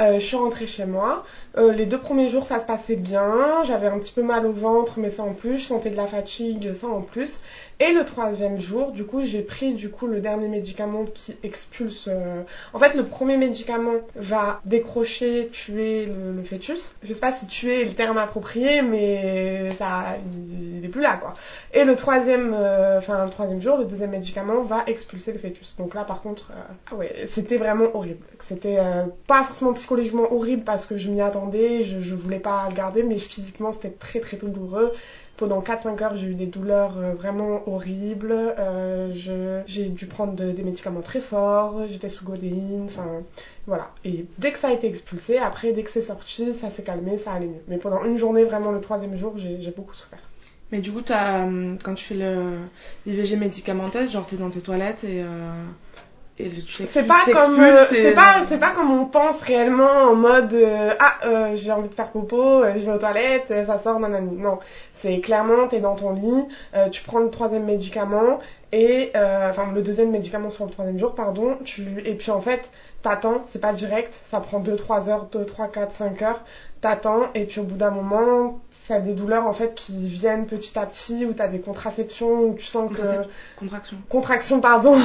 Euh, 0.00 0.14
je 0.14 0.24
suis 0.24 0.36
rentrée 0.36 0.66
chez 0.66 0.86
moi. 0.86 1.24
Euh, 1.56 1.72
les 1.72 1.86
deux 1.86 1.98
premiers 1.98 2.28
jours, 2.28 2.46
ça 2.46 2.60
se 2.60 2.66
passait 2.66 2.96
bien. 2.96 3.62
J'avais 3.64 3.86
un 3.86 3.98
petit 3.98 4.12
peu 4.12 4.22
mal 4.22 4.46
au 4.46 4.52
ventre, 4.52 4.94
mais 4.98 5.10
ça 5.10 5.22
en 5.22 5.32
plus. 5.32 5.58
Je 5.58 5.66
sentais 5.66 5.90
de 5.90 5.96
la 5.96 6.06
fatigue, 6.06 6.74
ça 6.74 6.88
en 6.88 7.00
plus. 7.00 7.40
Et 7.80 7.92
le 7.92 8.04
troisième 8.04 8.60
jour, 8.60 8.92
du 8.92 9.04
coup, 9.04 9.22
j'ai 9.22 9.42
pris 9.42 9.74
du 9.74 9.90
coup 9.90 10.06
le 10.06 10.20
dernier 10.20 10.48
médicament 10.48 11.04
qui 11.12 11.36
expulse. 11.42 12.08
Euh, 12.08 12.42
en 12.72 12.78
fait, 12.78 12.94
le 12.94 13.04
premier 13.04 13.36
médicament 13.36 13.94
va 14.16 14.60
décrocher, 14.64 15.48
tuer 15.52 16.06
le, 16.06 16.42
fœtus. 16.42 16.92
Je 17.02 17.12
sais 17.12 17.20
pas 17.20 17.32
si 17.32 17.46
tuer 17.46 17.82
est 17.82 17.84
le 17.84 17.94
terme 17.94 18.18
approprié, 18.18 18.82
mais 18.82 19.70
ça, 19.72 20.16
il, 20.42 20.84
est 20.84 20.88
plus 20.88 21.02
là, 21.02 21.16
quoi. 21.16 21.34
Et 21.72 21.84
le 21.84 21.96
troisième, 21.96 22.54
enfin 22.98 23.24
le 23.24 23.30
troisième 23.30 23.60
jour, 23.60 23.76
le 23.76 23.84
deuxième 23.84 24.10
médicament 24.10 24.62
va 24.62 24.84
expulser 24.86 25.32
le 25.32 25.38
fœtus. 25.38 25.74
Donc 25.76 25.94
là, 25.94 26.04
par 26.04 26.22
contre, 26.22 26.52
ah 26.90 26.94
ouais, 26.94 27.26
c'était 27.28 27.56
vraiment 27.56 27.86
horrible. 27.94 28.24
C'était 28.40 28.78
pas 29.26 29.44
forcément 29.44 29.72
psychologiquement 29.84 30.32
horrible 30.32 30.64
parce 30.64 30.86
que 30.86 30.96
je 30.96 31.10
m'y 31.10 31.20
attendais, 31.20 31.84
je, 31.84 32.00
je 32.00 32.14
voulais 32.14 32.38
pas 32.38 32.66
le 32.70 32.74
garder, 32.74 33.02
mais 33.02 33.18
physiquement, 33.18 33.74
c'était 33.74 33.90
très 33.90 34.18
très 34.20 34.38
douloureux. 34.38 34.94
Pendant 35.36 35.60
4-5 35.60 36.02
heures, 36.02 36.16
j'ai 36.16 36.28
eu 36.28 36.34
des 36.34 36.46
douleurs 36.46 36.96
euh, 36.96 37.12
vraiment 37.12 37.68
horribles. 37.68 38.32
Euh, 38.32 39.12
j'ai 39.66 39.88
dû 39.90 40.06
prendre 40.06 40.32
des 40.32 40.62
médicaments 40.62 41.02
très 41.02 41.20
forts. 41.20 41.82
J'étais 41.86 42.08
sous 42.08 42.24
godéine. 42.24 42.84
Enfin, 42.86 43.22
voilà. 43.66 43.90
Et 44.06 44.24
dès 44.38 44.52
que 44.52 44.58
ça 44.58 44.68
a 44.68 44.72
été 44.72 44.86
expulsé, 44.86 45.36
après, 45.36 45.72
dès 45.72 45.82
que 45.82 45.90
c'est 45.90 46.02
sorti, 46.02 46.54
ça 46.54 46.70
s'est 46.70 46.82
calmé, 46.82 47.18
ça 47.18 47.32
allait 47.32 47.46
mieux. 47.46 47.62
Mais 47.68 47.76
pendant 47.76 48.04
une 48.04 48.16
journée, 48.16 48.44
vraiment 48.44 48.70
le 48.70 48.80
troisième 48.80 49.16
jour, 49.16 49.34
j'ai 49.36 49.74
beaucoup 49.76 49.94
souffert. 49.94 50.22
Mais 50.72 50.80
du 50.80 50.92
coup, 50.92 51.02
as, 51.10 51.46
euh, 51.46 51.74
quand 51.82 51.94
tu 51.94 52.04
fais 52.04 52.16
l'IVG 53.04 53.36
médicamenteuse, 53.36 54.12
genre 54.12 54.26
t'es 54.26 54.36
dans 54.36 54.50
tes 54.50 54.62
toilettes 54.62 55.04
et 55.04 55.22
c'est 56.36 57.06
pas 57.06 57.22
comme 57.32 57.60
euh, 57.60 57.84
c'est 57.88 58.12
pas 58.12 58.42
c'est 58.48 58.58
pas 58.58 58.70
comme 58.70 58.90
on 58.90 59.04
pense 59.04 59.40
réellement 59.40 60.10
en 60.10 60.16
mode 60.16 60.52
euh, 60.52 60.90
ah 60.98 61.14
euh, 61.24 61.54
j'ai 61.54 61.70
envie 61.70 61.88
de 61.88 61.94
faire 61.94 62.10
popo 62.10 62.64
je 62.76 62.84
vais 62.84 62.92
aux 62.92 62.98
toilettes 62.98 63.52
ça 63.66 63.78
sort 63.78 64.00
nanani. 64.00 64.36
Non. 64.36 64.58
C'est 64.94 65.20
clairement 65.20 65.68
t'es 65.68 65.80
dans 65.80 65.94
ton 65.94 66.12
lit 66.12 66.48
tu 66.90 67.02
prends 67.04 67.20
le 67.20 67.30
troisième 67.30 67.64
médicament 67.64 68.40
et 68.72 69.12
enfin 69.14 69.70
le 69.72 69.82
deuxième 69.82 70.10
médicament 70.10 70.50
sur 70.50 70.64
le 70.64 70.72
troisième 70.72 70.98
jour 70.98 71.14
pardon 71.14 71.56
tu 71.64 72.02
et 72.04 72.14
puis 72.14 72.32
en 72.32 72.40
fait 72.40 72.68
t'attends 73.02 73.44
c'est 73.46 73.60
pas 73.60 73.72
direct 73.72 74.18
ça 74.24 74.40
prend 74.40 74.58
2 74.58 74.74
3 74.74 75.08
heures 75.10 75.26
2 75.26 75.44
3 75.44 75.68
4 75.68 75.94
5 75.94 76.22
heures 76.22 76.42
t'attends 76.80 77.28
et 77.34 77.44
puis 77.44 77.60
au 77.60 77.64
bout 77.64 77.76
d'un 77.76 77.90
moment 77.90 78.60
ça 78.86 79.00
des 79.00 79.14
douleurs 79.14 79.46
en 79.46 79.54
fait 79.54 79.74
qui 79.74 80.08
viennent 80.08 80.46
petit 80.46 80.78
à 80.78 80.84
petit, 80.84 81.24
où 81.24 81.32
tu 81.32 81.40
as 81.40 81.48
des 81.48 81.60
contraceptions, 81.60 82.42
où 82.42 82.54
tu 82.54 82.66
sens 82.66 82.90
que... 82.92 83.02
Contraction. 83.56 83.96
Contraction, 84.10 84.60
pardon. 84.60 84.98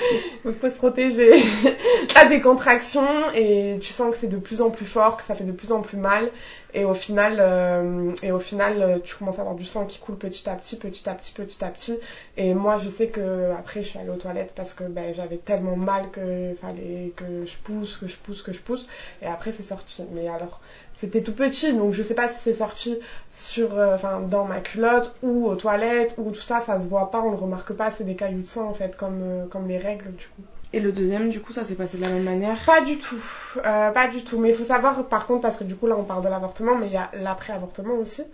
Il 0.46 0.54
faut 0.54 0.70
se 0.70 0.76
protéger. 0.78 1.32
tu 2.08 2.16
as 2.16 2.26
des 2.26 2.40
contractions 2.40 3.30
et 3.34 3.78
tu 3.82 3.92
sens 3.92 4.14
que 4.14 4.20
c'est 4.20 4.26
de 4.28 4.38
plus 4.38 4.62
en 4.62 4.70
plus 4.70 4.86
fort, 4.86 5.18
que 5.18 5.22
ça 5.24 5.34
fait 5.34 5.44
de 5.44 5.52
plus 5.52 5.70
en 5.70 5.82
plus 5.82 5.98
mal. 5.98 6.30
Et 6.76 6.84
au 6.84 6.92
final, 6.92 7.38
euh, 7.40 8.14
et 8.22 8.32
au 8.32 8.38
final 8.38 9.00
tu 9.02 9.16
commences 9.16 9.38
à 9.38 9.40
avoir 9.40 9.56
du 9.56 9.64
sang 9.64 9.86
qui 9.86 9.98
coule 9.98 10.16
petit 10.16 10.46
à 10.48 10.54
petit, 10.54 10.76
petit 10.76 11.08
à 11.08 11.14
petit, 11.14 11.32
petit 11.32 11.64
à 11.64 11.70
petit. 11.70 11.98
Et 12.36 12.52
moi, 12.52 12.76
je 12.76 12.90
sais 12.90 13.08
que 13.08 13.50
après, 13.58 13.82
je 13.82 13.88
suis 13.88 13.98
allée 13.98 14.10
aux 14.10 14.16
toilettes 14.16 14.52
parce 14.54 14.74
que 14.74 14.84
ben, 14.84 15.14
j'avais 15.14 15.38
tellement 15.38 15.76
mal 15.76 16.10
que 16.10 16.54
fallait 16.60 17.12
que 17.16 17.46
je 17.46 17.56
pousse, 17.64 17.96
que 17.96 18.06
je 18.06 18.16
pousse, 18.18 18.42
que 18.42 18.52
je 18.52 18.60
pousse. 18.60 18.86
Et 19.22 19.26
après, 19.26 19.52
c'est 19.52 19.62
sorti. 19.62 20.04
Mais 20.12 20.28
alors, 20.28 20.60
c'était 20.98 21.22
tout 21.22 21.34
petit, 21.34 21.72
donc 21.74 21.92
je 21.92 22.02
sais 22.02 22.14
pas 22.14 22.28
si 22.28 22.38
c'est 22.40 22.54
sorti 22.54 22.98
sur, 23.32 23.78
euh, 23.78 23.94
enfin, 23.94 24.20
dans 24.20 24.44
ma 24.44 24.60
culotte 24.60 25.14
ou 25.22 25.46
aux 25.46 25.56
toilettes 25.56 26.14
ou 26.18 26.30
tout 26.30 26.40
ça, 26.40 26.62
ça 26.64 26.80
se 26.82 26.88
voit 26.88 27.10
pas, 27.10 27.22
on 27.22 27.30
le 27.30 27.36
remarque 27.36 27.72
pas, 27.72 27.90
c'est 27.90 28.04
des 28.04 28.16
cailloux 28.16 28.42
de 28.42 28.46
sang 28.46 28.68
en 28.68 28.74
fait, 28.74 28.96
comme, 28.96 29.22
euh, 29.22 29.46
comme 29.46 29.68
les 29.68 29.78
règles 29.78 30.14
du 30.14 30.26
coup. 30.26 30.42
Et 30.72 30.80
le 30.80 30.92
deuxième, 30.92 31.30
du 31.30 31.40
coup, 31.40 31.52
ça 31.52 31.64
s'est 31.64 31.74
passé 31.74 31.96
de 31.96 32.02
la 32.02 32.08
même 32.08 32.24
manière 32.24 32.58
Pas 32.64 32.80
du 32.80 32.98
tout, 32.98 33.22
euh, 33.64 33.90
pas 33.90 34.08
du 34.08 34.24
tout. 34.24 34.38
Mais 34.38 34.50
il 34.50 34.54
faut 34.56 34.64
savoir, 34.64 35.04
par 35.06 35.26
contre, 35.26 35.42
parce 35.42 35.56
que 35.56 35.64
du 35.64 35.76
coup 35.76 35.86
là 35.86 35.96
on 35.96 36.04
parle 36.04 36.24
de 36.24 36.28
l'avortement, 36.28 36.74
mais 36.76 36.86
il 36.86 36.92
y 36.92 36.96
a 36.96 37.10
l'après-avortement 37.14 37.94
aussi. 37.94 38.24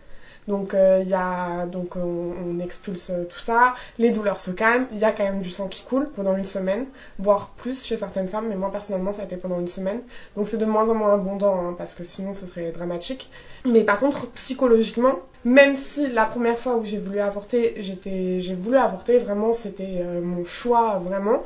Donc 0.48 0.74
euh, 0.74 1.00
il 1.02 1.08
y 1.08 1.14
a 1.14 1.66
donc 1.66 1.94
on, 1.94 2.58
expulse 2.58 3.10
euh, 3.10 3.24
tout 3.24 3.38
ça, 3.38 3.74
les 3.98 4.10
douleurs 4.10 4.40
se 4.40 4.50
calment, 4.50 4.86
il 4.92 4.98
y 4.98 5.04
a 5.04 5.12
quand 5.12 5.22
même 5.22 5.40
du 5.40 5.50
sang 5.50 5.68
qui 5.68 5.84
coule 5.84 6.08
pendant 6.16 6.36
une 6.36 6.44
semaine, 6.44 6.86
voire 7.18 7.50
plus 7.56 7.84
chez 7.84 7.96
certaines 7.96 8.26
femmes, 8.26 8.46
mais 8.48 8.56
moi 8.56 8.72
personnellement 8.72 9.12
ça 9.12 9.22
a 9.22 9.24
été 9.24 9.36
pendant 9.36 9.60
une 9.60 9.68
semaine. 9.68 10.00
Donc 10.36 10.48
c'est 10.48 10.56
de 10.56 10.64
moins 10.64 10.90
en 10.90 10.94
moins 10.94 11.14
abondant 11.14 11.54
hein, 11.54 11.74
parce 11.78 11.94
que 11.94 12.02
sinon 12.02 12.34
ce 12.34 12.46
serait 12.46 12.72
dramatique. 12.72 13.30
Mais 13.64 13.84
par 13.84 14.00
contre 14.00 14.26
psychologiquement, 14.32 15.20
même 15.44 15.76
si 15.76 16.10
la 16.10 16.26
première 16.26 16.58
fois 16.58 16.76
où 16.76 16.84
j'ai 16.84 16.98
voulu 16.98 17.20
avorter, 17.20 17.76
j'ai 17.78 18.54
voulu 18.54 18.76
avorter 18.76 19.18
vraiment, 19.18 19.52
c'était 19.52 20.02
mon 20.20 20.44
choix 20.44 20.98
vraiment. 20.98 21.44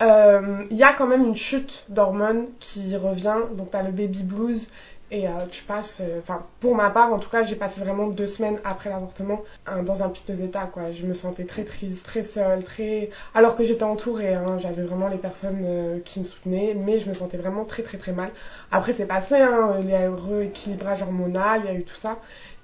Il 0.00 0.76
y 0.76 0.82
a 0.82 0.92
quand 0.92 1.06
même 1.06 1.24
une 1.24 1.36
chute 1.36 1.84
d'hormones 1.88 2.48
qui 2.60 2.96
revient, 2.96 3.36
donc 3.52 3.70
t'as 3.70 3.82
le 3.82 3.92
baby 3.92 4.22
blues 4.22 4.68
et 5.10 5.28
euh, 5.28 5.46
tu 5.50 5.62
passes, 5.62 6.00
euh, 6.00 6.18
enfin 6.20 6.44
pour 6.60 6.74
ma 6.74 6.90
part 6.90 7.12
en 7.12 7.18
tout 7.18 7.30
cas, 7.30 7.44
j'ai 7.44 7.54
passé 7.54 7.80
vraiment 7.80 8.08
deux 8.08 8.26
semaines 8.26 8.58
après 8.64 8.90
l'avortement 8.90 9.42
dans 9.84 10.02
un 10.02 10.08
piteux 10.08 10.40
état 10.40 10.68
quoi. 10.72 10.90
Je 10.90 11.06
me 11.06 11.14
sentais 11.14 11.44
très 11.44 11.64
triste, 11.64 12.04
très 12.04 12.24
seule, 12.24 12.64
très 12.64 13.10
alors 13.34 13.56
que 13.56 13.62
j'étais 13.62 13.84
entourée, 13.84 14.34
hein, 14.34 14.58
j'avais 14.58 14.82
vraiment 14.82 15.08
les 15.08 15.18
personnes 15.18 15.62
euh, 15.64 16.00
qui 16.04 16.20
me 16.20 16.24
soutenaient, 16.24 16.74
mais 16.74 16.98
je 16.98 17.08
me 17.08 17.14
sentais 17.14 17.36
vraiment 17.36 17.64
très 17.64 17.82
très 17.84 17.98
très 17.98 18.12
mal. 18.12 18.30
Après 18.72 18.92
c'est 18.94 19.06
passé, 19.06 19.36
hein, 19.36 19.76
il 19.80 19.88
y 19.90 19.94
a 19.94 20.06
eu 20.06 20.10
rééquilibrage 20.10 21.02
hormonal, 21.02 21.62
il 21.64 21.72
y 21.72 21.76
a 21.76 21.78
eu 21.78 21.84
tout 21.84 21.96
ça. 21.96 22.18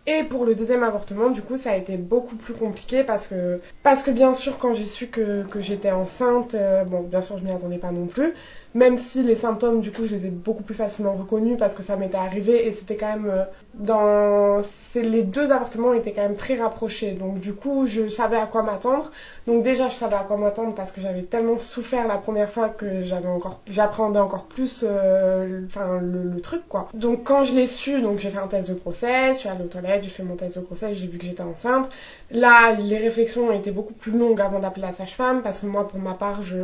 Et 0.07 0.25
pour 0.25 0.45
le 0.45 0.57
deuxième 0.57 0.83
avortement, 0.83 1.31
du 1.31 1.43
coup, 1.43 1.57
ça 1.57 1.71
a 1.71 1.77
été 1.77 1.97
beaucoup 1.97 2.35
plus 2.35 2.55
compliqué 2.55 3.05
parce 3.05 3.29
que, 3.29 3.61
parce 3.85 4.03
que 4.03 4.11
bien 4.11 4.35
sûr, 4.35 4.59
quand 4.59 4.75
j'ai 4.75 4.87
su 4.87 5.07
que, 5.07 5.45
j'étais 5.61 5.93
enceinte, 5.93 6.55
euh, 6.57 6.83
bon, 6.85 7.03
bien 7.03 7.23
sûr, 7.23 7.39
je 7.39 7.45
m'y 7.45 7.53
attendais 7.53 7.79
pas 7.79 7.93
non 7.93 8.07
plus, 8.07 8.35
même 8.75 8.99
si 8.99 9.23
les 9.23 9.37
symptômes, 9.37 9.81
du 9.81 9.93
coup, 9.93 10.05
je 10.07 10.17
les 10.17 10.27
ai 10.27 10.31
beaucoup 10.31 10.65
plus 10.65 10.75
facilement 10.75 11.15
reconnus 11.15 11.57
parce 11.57 11.77
que 11.77 11.85
ça 11.85 11.97
m'était 11.97 12.17
arrivé 12.17 12.67
et 12.67 12.73
c'était 12.73 12.97
quand 12.97 13.17
même 13.17 13.31
euh, 13.31 13.45
dans. 13.75 14.63
Les 14.95 15.23
deux 15.23 15.51
avortements 15.51 15.95
étaient 15.95 16.13
quand 16.13 16.23
même 16.23 16.37
très 16.37 16.57
rapprochés. 16.57 17.13
Donc, 17.13 17.41
du 17.41 17.55
coup, 17.55 17.87
je 17.87 18.09
savais 18.09 18.37
à 18.37 18.45
quoi 18.45 18.63
m'attendre. 18.63 19.11
Donc, 19.47 19.63
déjà, 19.63 19.89
je 19.89 19.95
savais 19.95 20.17
à 20.17 20.25
quoi 20.25 20.37
m'attendre 20.37 20.75
parce 20.75 20.93
que 20.93 21.01
j'avais 21.01 21.23
tellement 21.23 21.59
souffert 21.59 22.07
la 22.07 22.19
première 22.19 22.51
fois 22.51 22.69
que 22.69 23.03
j'avais 23.03 23.29
encore. 23.29 23.61
J'appréhendais 23.71 24.19
encore 24.19 24.45
plus 24.45 24.85
euh, 24.87 25.63
enfin, 25.67 25.99
le, 26.03 26.25
le, 26.25 26.41
truc, 26.43 26.63
quoi. 26.69 26.89
Donc, 26.93 27.25
quand 27.25 27.43
je 27.43 27.55
l'ai 27.55 27.67
su, 27.67 28.03
donc 28.03 28.19
j'ai 28.19 28.29
fait 28.29 28.39
un 28.39 28.49
test 28.49 28.69
de 28.69 28.75
grossesse, 28.75 29.37
je 29.37 29.41
suis 29.41 29.49
allée 29.49 29.65
aux 29.65 29.69
toilettes, 29.69 30.05
j'ai 30.05 30.11
fait 30.11 30.23
mon 30.23 30.37
test 30.37 30.59
de 30.59 30.63
grossesse, 30.63 30.99
j'ai 30.99 31.07
vu 31.07 31.17
que 31.17 31.25
j'étais 31.25 31.43
enceinte. 31.43 31.89
Là, 32.31 32.73
les 32.73 32.99
réflexions 32.99 33.51
été 33.53 33.71
beaucoup 33.71 33.95
plus 33.95 34.13
longues 34.13 34.41
avant 34.41 34.59
d'appeler 34.59 34.87
la 34.87 34.95
sage-femme 34.95 35.43
parce 35.43 35.61
que 35.61 35.67
moi, 35.67 35.89
pour 35.89 36.01
ma 36.01 36.15
part, 36.15 36.43
je 36.43 36.57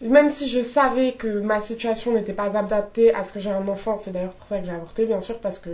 même 0.00 0.28
si 0.28 0.48
je 0.48 0.60
savais 0.60 1.12
que 1.12 1.40
ma 1.40 1.60
situation 1.60 2.12
n'était 2.12 2.32
pas 2.32 2.56
adaptée 2.56 3.12
à 3.14 3.24
ce 3.24 3.32
que 3.32 3.40
j'ai 3.40 3.50
un 3.50 3.66
enfant, 3.68 3.98
c'est 3.98 4.12
d'ailleurs 4.12 4.32
pour 4.32 4.46
ça 4.48 4.58
que 4.58 4.66
j'ai 4.66 4.72
avorté, 4.72 5.06
bien 5.06 5.20
sûr, 5.20 5.38
parce 5.38 5.58
que 5.58 5.70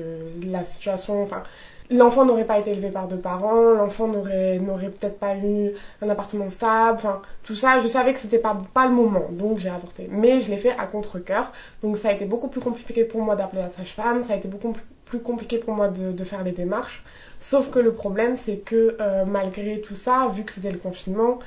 la 0.46 0.64
situation, 0.64 1.22
enfin, 1.22 1.42
l'enfant 1.90 2.24
n'aurait 2.24 2.46
pas 2.46 2.58
été 2.58 2.70
élevé 2.70 2.90
par 2.90 3.06
deux 3.06 3.18
parents, 3.18 3.72
l'enfant 3.72 4.08
n'aurait, 4.08 4.58
n'aurait 4.58 4.88
peut-être 4.88 5.18
pas 5.18 5.36
eu 5.36 5.72
un 6.00 6.08
appartement 6.08 6.50
stable, 6.50 6.96
enfin, 6.96 7.20
tout 7.42 7.54
ça, 7.54 7.80
je 7.80 7.88
savais 7.88 8.14
que 8.14 8.18
c'était 8.18 8.38
pas, 8.38 8.56
pas 8.72 8.86
le 8.86 8.94
moment, 8.94 9.26
donc 9.30 9.58
j'ai 9.58 9.68
avorté. 9.68 10.08
Mais 10.10 10.40
je 10.40 10.50
l'ai 10.50 10.56
fait 10.56 10.74
à 10.78 10.86
contre-coeur, 10.86 11.52
donc 11.82 11.98
ça 11.98 12.08
a 12.08 12.12
été 12.12 12.24
beaucoup 12.24 12.48
plus 12.48 12.60
compliqué 12.60 13.04
pour 13.04 13.20
moi 13.20 13.36
d'appeler 13.36 13.62
la 13.62 13.70
sage-femme, 13.70 14.24
ça 14.24 14.32
a 14.32 14.36
été 14.36 14.48
beaucoup 14.48 14.72
plus 15.04 15.20
compliqué 15.20 15.58
pour 15.58 15.74
moi 15.74 15.88
de, 15.88 16.24
faire 16.24 16.42
les 16.44 16.52
démarches. 16.52 17.04
Sauf 17.40 17.70
que 17.70 17.78
le 17.78 17.92
problème, 17.92 18.36
c'est 18.36 18.56
que 18.56 18.96
euh, 19.00 19.24
malgré 19.26 19.82
tout 19.82 19.94
ça, 19.94 20.30
vu 20.34 20.44
que 20.44 20.52
c'était 20.52 20.72
le 20.72 20.78
confinement, 20.78 21.40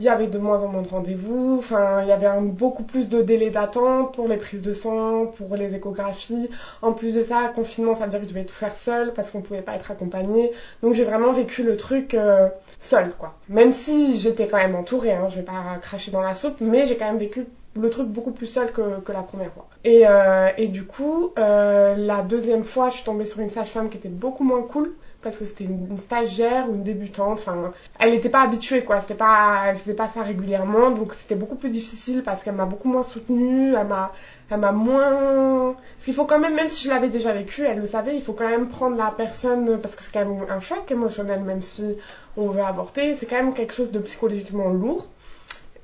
il 0.00 0.06
y 0.06 0.08
avait 0.08 0.28
de 0.28 0.38
moins 0.38 0.62
en 0.62 0.68
moins 0.68 0.82
de 0.82 0.88
rendez-vous, 0.88 1.56
enfin, 1.58 2.02
il 2.02 2.08
y 2.08 2.12
avait 2.12 2.28
beaucoup 2.40 2.84
plus 2.84 3.08
de 3.08 3.22
délais 3.22 3.50
d'attente 3.50 4.14
pour 4.14 4.28
les 4.28 4.36
prises 4.36 4.62
de 4.62 4.72
sang, 4.72 5.26
pour 5.26 5.56
les 5.56 5.74
échographies. 5.74 6.50
En 6.82 6.92
plus 6.92 7.14
de 7.14 7.24
ça, 7.24 7.52
confinement, 7.54 7.94
ça 7.94 8.04
veut 8.04 8.10
dire 8.10 8.20
que 8.20 8.26
je 8.26 8.32
devais 8.32 8.44
tout 8.44 8.54
faire 8.54 8.76
seule 8.76 9.12
parce 9.12 9.30
qu'on 9.30 9.40
pouvait 9.40 9.62
pas 9.62 9.74
être 9.74 9.90
accompagné. 9.90 10.52
Donc 10.82 10.94
j'ai 10.94 11.04
vraiment 11.04 11.32
vécu 11.32 11.62
le 11.64 11.76
truc 11.76 12.14
euh, 12.14 12.48
seul, 12.80 13.12
quoi. 13.18 13.34
Même 13.48 13.72
si 13.72 14.18
j'étais 14.18 14.46
quand 14.46 14.58
même 14.58 14.76
entourée, 14.76 15.12
hein, 15.12 15.26
je 15.28 15.36
vais 15.36 15.42
pas 15.42 15.78
cracher 15.82 16.10
dans 16.10 16.22
la 16.22 16.34
soupe, 16.34 16.60
mais 16.60 16.86
j'ai 16.86 16.96
quand 16.96 17.06
même 17.06 17.18
vécu 17.18 17.46
le 17.74 17.90
truc 17.90 18.08
beaucoup 18.08 18.32
plus 18.32 18.46
seul 18.46 18.72
que, 18.72 19.12
la 19.12 19.22
première 19.22 19.52
fois. 19.52 19.68
Et, 19.84 20.02
euh, 20.06 20.50
du 20.68 20.84
coup, 20.84 21.32
euh, 21.38 21.94
la 21.96 22.22
deuxième 22.22 22.64
fois, 22.64 22.90
je 22.90 22.96
suis 22.96 23.04
tombée 23.04 23.24
sur 23.24 23.40
une 23.40 23.50
sage-femme 23.50 23.88
qui 23.88 23.96
était 23.96 24.08
beaucoup 24.08 24.44
moins 24.44 24.62
cool 24.62 24.92
parce 25.22 25.36
que 25.36 25.44
c'était 25.44 25.64
une, 25.64 25.98
stagiaire 25.98 26.70
ou 26.70 26.74
une 26.74 26.84
débutante. 26.84 27.40
Enfin, 27.40 27.72
elle 27.98 28.12
n'était 28.12 28.28
pas 28.28 28.42
habituée, 28.42 28.84
quoi. 28.84 29.00
C'était 29.00 29.14
pas, 29.14 29.64
elle 29.66 29.76
faisait 29.76 29.94
pas 29.94 30.08
ça 30.08 30.22
régulièrement, 30.22 30.90
donc 30.90 31.14
c'était 31.14 31.34
beaucoup 31.34 31.56
plus 31.56 31.70
difficile 31.70 32.22
parce 32.22 32.42
qu'elle 32.42 32.54
m'a 32.54 32.66
beaucoup 32.66 32.88
moins 32.88 33.02
soutenue. 33.02 33.74
Elle 33.74 33.86
m'a, 33.86 34.12
elle 34.50 34.60
m'a 34.60 34.72
moins. 34.72 35.74
Parce 35.74 36.04
qu'il 36.04 36.14
faut 36.14 36.26
quand 36.26 36.38
même, 36.38 36.54
même 36.54 36.68
si 36.68 36.84
je 36.84 36.90
l'avais 36.90 37.08
déjà 37.08 37.32
vécu, 37.32 37.64
elle 37.64 37.80
le 37.80 37.86
savait, 37.86 38.16
il 38.16 38.22
faut 38.22 38.32
quand 38.32 38.48
même 38.48 38.68
prendre 38.68 38.96
la 38.96 39.10
personne 39.10 39.80
parce 39.80 39.94
que 39.94 40.02
c'est 40.02 40.12
quand 40.12 40.24
même 40.24 40.46
un 40.48 40.60
choc 40.60 40.90
émotionnel, 40.90 41.42
même 41.42 41.62
si 41.62 41.96
on 42.36 42.46
veut 42.46 42.62
avorter. 42.62 43.16
C'est 43.16 43.26
quand 43.26 43.36
même 43.36 43.54
quelque 43.54 43.74
chose 43.74 43.90
de 43.90 43.98
psychologiquement 44.00 44.68
lourd. 44.68 45.08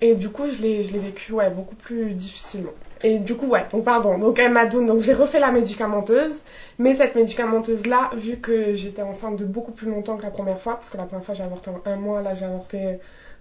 Et 0.00 0.14
du 0.14 0.28
coup, 0.28 0.46
je 0.46 0.60
l'ai, 0.60 0.82
vécu, 0.82 1.32
ouais, 1.32 1.50
beaucoup 1.50 1.74
plus 1.76 2.12
difficilement. 2.12 2.72
Et 3.02 3.18
du 3.18 3.36
coup, 3.36 3.46
ouais, 3.46 3.64
donc 3.70 3.84
pardon. 3.84 4.18
Donc 4.18 4.38
elle 4.38 4.52
m'a 4.52 4.66
donné, 4.66 4.86
donc 4.86 5.00
j'ai 5.00 5.14
refait 5.14 5.40
la 5.40 5.50
médicamenteuse. 5.50 6.42
Mais 6.78 6.94
cette 6.94 7.14
médicamenteuse-là, 7.14 8.10
vu 8.16 8.38
que 8.38 8.74
j'étais 8.74 9.02
enceinte 9.02 9.36
de 9.36 9.44
beaucoup 9.44 9.72
plus 9.72 9.90
longtemps 9.90 10.16
que 10.16 10.22
la 10.22 10.30
première 10.30 10.60
fois, 10.60 10.74
parce 10.74 10.90
que 10.90 10.96
la 10.96 11.04
première 11.04 11.24
fois 11.24 11.34
j'ai 11.34 11.44
avorté 11.44 11.70
en 11.70 11.80
un 11.90 11.96
mois, 11.96 12.22
là 12.22 12.34
j'ai 12.34 12.44
avorté 12.44 12.98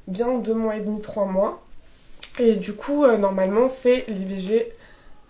bien 0.07 0.37
deux 0.37 0.53
mois 0.53 0.75
et 0.75 0.81
demi, 0.81 1.01
trois 1.01 1.25
mois. 1.25 1.61
Et 2.39 2.55
du 2.55 2.73
coup, 2.73 3.05
euh, 3.05 3.17
normalement, 3.17 3.69
c'est 3.69 4.05
l'IVG 4.07 4.71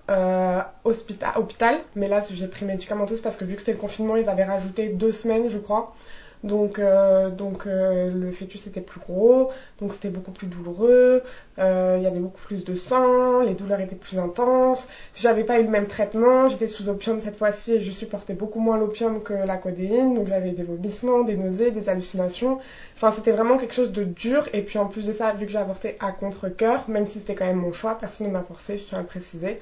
euh, 0.09 0.61
hôpital. 0.83 1.79
Mais 1.95 2.07
là, 2.07 2.23
j'ai 2.29 2.47
pris 2.47 2.65
médicamenteuse 2.65 3.21
parce 3.21 3.37
que 3.37 3.45
vu 3.45 3.55
que 3.55 3.59
c'était 3.61 3.73
le 3.73 3.77
confinement, 3.77 4.15
ils 4.15 4.29
avaient 4.29 4.43
rajouté 4.43 4.89
deux 4.89 5.11
semaines, 5.11 5.47
je 5.49 5.57
crois. 5.57 5.95
Donc, 6.43 6.77
euh, 6.77 7.29
donc 7.29 7.67
euh, 7.67 8.11
le 8.11 8.31
fœtus 8.31 8.67
était 8.67 8.81
plus 8.81 8.99
gros, 8.99 9.51
donc 9.79 9.93
c'était 9.93 10.09
beaucoup 10.09 10.31
plus 10.31 10.47
douloureux, 10.47 11.23
euh, 11.57 11.95
il 11.97 12.03
y 12.03 12.05
avait 12.05 12.19
beaucoup 12.19 12.41
plus 12.41 12.65
de 12.65 12.75
sang, 12.75 13.43
les 13.43 13.53
douleurs 13.53 13.79
étaient 13.79 13.95
plus 13.95 14.19
intenses. 14.19 14.89
J'avais 15.15 15.45
pas 15.45 15.59
eu 15.59 15.63
le 15.63 15.69
même 15.69 15.87
traitement, 15.87 16.49
j'étais 16.49 16.67
sous 16.67 16.89
opium 16.89 17.21
cette 17.21 17.37
fois-ci 17.37 17.73
et 17.75 17.79
je 17.79 17.91
supportais 17.91 18.33
beaucoup 18.33 18.59
moins 18.59 18.77
l'opium 18.77 19.23
que 19.23 19.33
la 19.33 19.55
codéine, 19.55 20.15
donc 20.15 20.27
j'avais 20.27 20.51
des 20.51 20.63
vomissements, 20.63 21.23
des 21.23 21.37
nausées, 21.37 21.71
des 21.71 21.87
hallucinations. 21.87 22.59
Enfin, 22.97 23.11
c'était 23.13 23.31
vraiment 23.31 23.57
quelque 23.57 23.73
chose 23.73 23.93
de 23.93 24.03
dur. 24.03 24.47
Et 24.51 24.63
puis 24.63 24.77
en 24.79 24.87
plus 24.87 25.05
de 25.05 25.13
ça, 25.13 25.31
vu 25.33 25.45
que 25.45 25.51
j'ai 25.51 25.57
avorté 25.57 25.95
à 26.01 26.11
contre-coeur, 26.11 26.89
même 26.89 27.07
si 27.07 27.19
c'était 27.19 27.35
quand 27.35 27.45
même 27.45 27.57
mon 27.57 27.71
choix, 27.71 27.97
personne 27.97 28.27
ne 28.27 28.33
m'a 28.33 28.43
forcé, 28.43 28.77
je 28.77 28.85
tiens 28.85 28.99
à 28.99 29.03
préciser. 29.03 29.61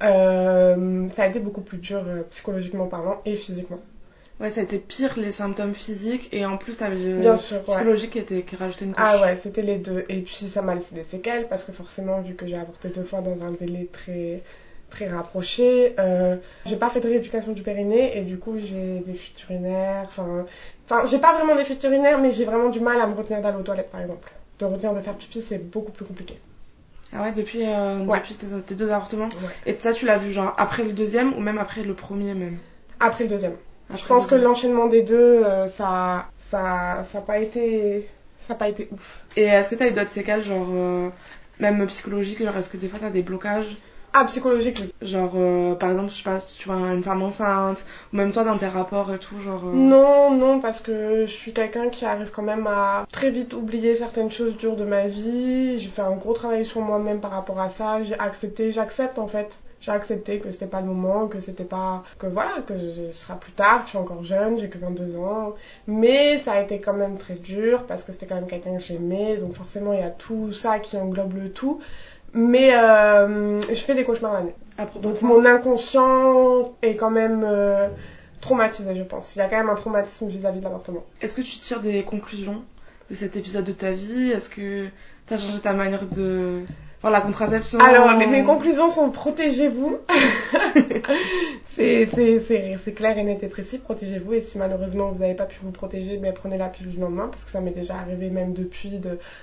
ça 0.00 0.06
a 0.08 1.26
été 1.26 1.40
beaucoup 1.40 1.60
plus 1.60 1.78
dur 1.78 2.02
psychologiquement 2.30 2.86
parlant 2.86 3.20
et 3.26 3.36
physiquement. 3.36 3.80
Ouais, 4.40 4.52
ça 4.52 4.60
a 4.60 4.64
été 4.64 4.78
pire 4.78 5.14
les 5.16 5.32
symptômes 5.32 5.74
physiques 5.74 6.28
et 6.32 6.46
en 6.46 6.56
plus 6.56 6.76
t'avais 6.76 6.96
le 6.96 7.34
psychologique 7.34 8.10
qui, 8.10 8.18
était, 8.20 8.42
qui 8.42 8.54
rajoutait 8.54 8.84
une 8.84 8.94
couche. 8.94 9.04
Ah 9.04 9.20
ouais, 9.20 9.36
c'était 9.42 9.62
les 9.62 9.78
deux. 9.78 10.04
Et 10.08 10.20
puis 10.20 10.48
ça 10.48 10.62
m'a 10.62 10.76
laissé 10.76 10.94
des 10.94 11.02
séquelles 11.02 11.48
parce 11.48 11.64
que 11.64 11.72
forcément, 11.72 12.20
vu 12.20 12.34
que 12.34 12.46
j'ai 12.46 12.56
avorté 12.56 12.88
deux 12.88 13.02
fois 13.02 13.20
dans 13.20 13.44
un 13.44 13.50
délai 13.50 13.88
très 13.92 14.42
très 14.90 15.08
rapproché, 15.08 15.94
euh, 15.98 16.36
j'ai 16.64 16.76
pas 16.76 16.88
fait 16.88 17.00
de 17.00 17.08
rééducation 17.08 17.52
du 17.52 17.62
périnée 17.62 18.16
et 18.16 18.22
du 18.22 18.38
coup 18.38 18.58
j'ai 18.58 19.00
des 19.00 19.14
fuites 19.14 19.42
urinaires. 19.42 20.06
Enfin, 20.08 20.46
enfin 20.88 21.04
j'ai 21.06 21.18
pas 21.18 21.34
vraiment 21.34 21.56
des 21.56 21.64
fuites 21.64 21.82
urinaires, 21.82 22.18
mais 22.20 22.30
j'ai 22.30 22.44
vraiment 22.44 22.68
du 22.68 22.80
mal 22.80 23.00
à 23.00 23.06
me 23.08 23.14
retenir 23.14 23.40
d'aller 23.40 23.58
aux 23.58 23.62
toilettes 23.62 23.90
par 23.90 24.00
exemple. 24.00 24.30
De 24.60 24.64
retenir 24.66 24.94
de 24.94 25.00
faire 25.00 25.14
pipi, 25.14 25.42
c'est 25.42 25.58
beaucoup 25.58 25.92
plus 25.92 26.04
compliqué. 26.04 26.38
Ah 27.12 27.22
ouais, 27.22 27.32
depuis, 27.32 27.62
euh, 27.64 28.00
depuis 28.00 28.34
tes, 28.34 28.74
deux 28.74 28.90
avortements 28.90 29.30
Et 29.66 29.74
ça, 29.78 29.94
tu 29.94 30.04
l'as 30.04 30.18
vu 30.18 30.30
genre 30.30 30.54
après 30.58 30.84
le 30.84 30.92
deuxième 30.92 31.32
ou 31.34 31.40
même 31.40 31.58
après 31.58 31.82
le 31.82 31.94
premier 31.94 32.34
même? 32.34 32.58
Après 33.00 33.24
le 33.24 33.30
deuxième 33.30 33.54
je 33.96 34.04
pense 34.04 34.26
que 34.26 34.34
l'enchaînement 34.34 34.86
des 34.86 35.02
deux, 35.02 35.16
euh, 35.16 35.68
ça, 35.68 36.26
ça, 36.50 37.04
ça 37.10 37.20
pas 37.20 37.38
été, 37.38 38.08
ça 38.46 38.54
pas 38.54 38.68
été 38.68 38.88
ouf. 38.92 39.24
Et 39.36 39.44
est-ce 39.44 39.70
que 39.70 39.74
tu 39.74 39.82
as 39.82 39.88
eu 39.88 39.92
d'autres 39.92 40.10
séquelles, 40.10 40.44
genre 40.44 40.68
euh, 40.70 41.08
même 41.60 41.86
psychologiques, 41.86 42.42
genre 42.42 42.56
est-ce 42.56 42.68
que 42.68 42.76
des 42.76 42.88
fois 42.88 42.98
t'as 43.00 43.10
des 43.10 43.22
blocages? 43.22 43.76
Ah, 44.14 44.24
psychologique, 44.24 44.78
oui. 44.80 44.92
Genre, 45.06 45.32
euh, 45.36 45.74
par 45.74 45.90
exemple, 45.90 46.10
je 46.10 46.16
sais 46.16 46.22
pas, 46.22 46.40
si 46.40 46.58
tu 46.58 46.68
vois 46.68 46.78
une 46.78 47.02
femme 47.02 47.22
enceinte, 47.22 47.84
ou 48.12 48.16
même 48.16 48.32
toi 48.32 48.42
dans 48.42 48.56
tes 48.56 48.66
rapports 48.66 49.12
et 49.12 49.18
tout, 49.18 49.38
genre... 49.38 49.62
Non, 49.64 50.30
non, 50.30 50.60
parce 50.60 50.80
que 50.80 51.26
je 51.26 51.32
suis 51.32 51.52
quelqu'un 51.52 51.90
qui 51.90 52.06
arrive 52.06 52.30
quand 52.30 52.42
même 52.42 52.66
à 52.66 53.06
très 53.12 53.30
vite 53.30 53.52
oublier 53.52 53.94
certaines 53.94 54.30
choses 54.30 54.56
dures 54.56 54.76
de 54.76 54.84
ma 54.84 55.06
vie. 55.06 55.78
J'ai 55.78 55.90
fait 55.90 56.00
un 56.02 56.16
gros 56.16 56.32
travail 56.32 56.64
sur 56.64 56.80
moi-même 56.80 57.20
par 57.20 57.32
rapport 57.32 57.60
à 57.60 57.68
ça. 57.68 58.02
J'ai 58.02 58.18
accepté, 58.18 58.72
j'accepte 58.72 59.18
en 59.18 59.28
fait 59.28 59.50
j'ai 59.80 59.92
accepté 59.92 60.38
que 60.38 60.50
c'était 60.50 60.66
pas 60.66 60.80
le 60.80 60.86
moment, 60.86 61.28
que 61.28 61.40
c'était 61.40 61.64
pas, 61.64 62.02
que 62.18 62.26
voilà, 62.26 62.62
que 62.66 62.88
ce 62.88 63.12
sera 63.12 63.36
plus 63.36 63.52
tard, 63.52 63.82
je 63.84 63.90
suis 63.90 63.98
encore 63.98 64.24
jeune, 64.24 64.58
j'ai 64.58 64.68
que 64.68 64.78
22 64.78 65.16
ans. 65.16 65.54
Mais 65.86 66.38
ça 66.38 66.52
a 66.52 66.60
été 66.60 66.80
quand 66.80 66.94
même 66.94 67.16
très 67.16 67.34
dur 67.34 67.84
parce 67.84 68.04
que 68.04 68.12
c'était 68.12 68.26
quand 68.26 68.34
même 68.34 68.48
quelqu'un 68.48 68.76
que 68.76 68.82
j'aimais, 68.82 69.36
donc 69.36 69.54
forcément 69.54 69.92
il 69.92 70.00
y 70.00 70.02
a 70.02 70.10
tout 70.10 70.52
ça 70.52 70.78
qui 70.78 70.96
englobe 70.96 71.34
le 71.36 71.50
tout. 71.50 71.80
Mais 72.34 72.74
euh, 72.74 73.60
je 73.60 73.74
fais 73.74 73.94
des 73.94 74.04
cauchemars 74.04 74.34
la 74.34 74.42
nuit. 74.42 74.52
Donc 75.00 75.22
mon 75.22 75.44
inconscient 75.46 76.74
est 76.82 76.96
quand 76.96 77.10
même 77.10 77.42
euh, 77.44 77.88
traumatisé, 78.40 78.94
je 78.94 79.02
pense. 79.02 79.34
Il 79.36 79.38
y 79.38 79.42
a 79.42 79.48
quand 79.48 79.56
même 79.56 79.70
un 79.70 79.74
traumatisme 79.74 80.28
vis-à-vis 80.28 80.58
de 80.58 80.64
l'avortement. 80.64 81.04
Est-ce 81.20 81.34
que 81.34 81.42
tu 81.42 81.58
tires 81.58 81.80
des 81.80 82.02
conclusions 82.02 82.62
de 83.10 83.14
cet 83.14 83.36
épisode 83.36 83.64
de 83.64 83.72
ta 83.72 83.92
vie? 83.92 84.30
Est-ce 84.30 84.50
que 84.50 84.86
tu 85.26 85.34
as 85.34 85.36
changé 85.36 85.60
ta 85.60 85.72
manière 85.72 86.04
de 86.06 86.64
la 87.04 87.20
contraception. 87.20 87.78
Alors, 87.78 88.12
mes 88.16 88.42
conclusions 88.42 88.90
sont 88.90 89.10
protégez-vous. 89.10 89.98
c'est 91.68 92.94
clair 92.94 93.18
et 93.18 93.22
net 93.22 93.42
et 93.42 93.48
précis, 93.48 93.78
protégez-vous. 93.78 94.34
Et 94.34 94.40
si 94.40 94.58
malheureusement 94.58 95.10
vous 95.10 95.20
n'avez 95.20 95.34
pas 95.34 95.46
pu 95.46 95.58
vous 95.62 95.70
protéger, 95.70 96.20
prenez 96.34 96.58
la 96.58 96.68
pilule 96.68 96.94
du 96.94 97.00
lendemain, 97.00 97.28
parce 97.30 97.44
que 97.44 97.50
ça 97.50 97.60
m'est 97.60 97.70
déjà 97.70 97.94
arrivé 97.96 98.30
même 98.30 98.52
depuis 98.52 99.00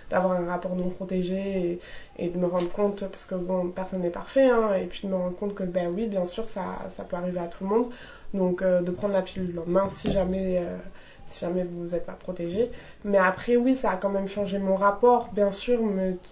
d'avoir 0.09 0.33
un 0.33 0.45
rapport 0.45 0.75
non 0.75 0.89
protégé 0.89 1.79
et, 2.19 2.29
de 2.29 2.37
me 2.37 2.45
rendre 2.45 2.69
compte, 2.71 3.05
parce 3.05 3.25
que 3.25 3.35
bon, 3.35 3.69
personne 3.69 4.01
n'est 4.01 4.09
parfait, 4.09 4.49
hein, 4.49 4.73
et 4.73 4.85
puis 4.85 5.01
de 5.03 5.07
me 5.07 5.15
rendre 5.15 5.35
compte 5.35 5.55
que 5.55 5.63
ben 5.63 5.91
oui, 5.95 6.07
bien 6.07 6.25
sûr, 6.25 6.49
ça, 6.49 6.89
ça 6.97 7.03
peut 7.03 7.15
arriver 7.15 7.39
à 7.39 7.47
tout 7.47 7.63
le 7.63 7.69
monde. 7.69 7.89
Donc 8.33 8.61
euh, 8.61 8.81
de 8.81 8.91
prendre 8.91 9.13
la 9.13 9.21
pilule 9.21 9.47
du 9.47 9.53
lendemain 9.53 9.87
si 9.95 10.11
jamais. 10.11 10.57
Euh, 10.59 10.77
si 11.29 11.41
jamais 11.41 11.63
vous 11.63 11.89
n'êtes 11.89 12.05
pas 12.05 12.13
protégé. 12.13 12.71
Mais 13.03 13.17
après, 13.17 13.55
oui, 13.55 13.75
ça 13.75 13.91
a 13.91 13.97
quand 13.97 14.09
même 14.09 14.27
changé 14.27 14.57
mon 14.57 14.75
rapport. 14.75 15.29
Bien 15.33 15.51
sûr, 15.51 15.79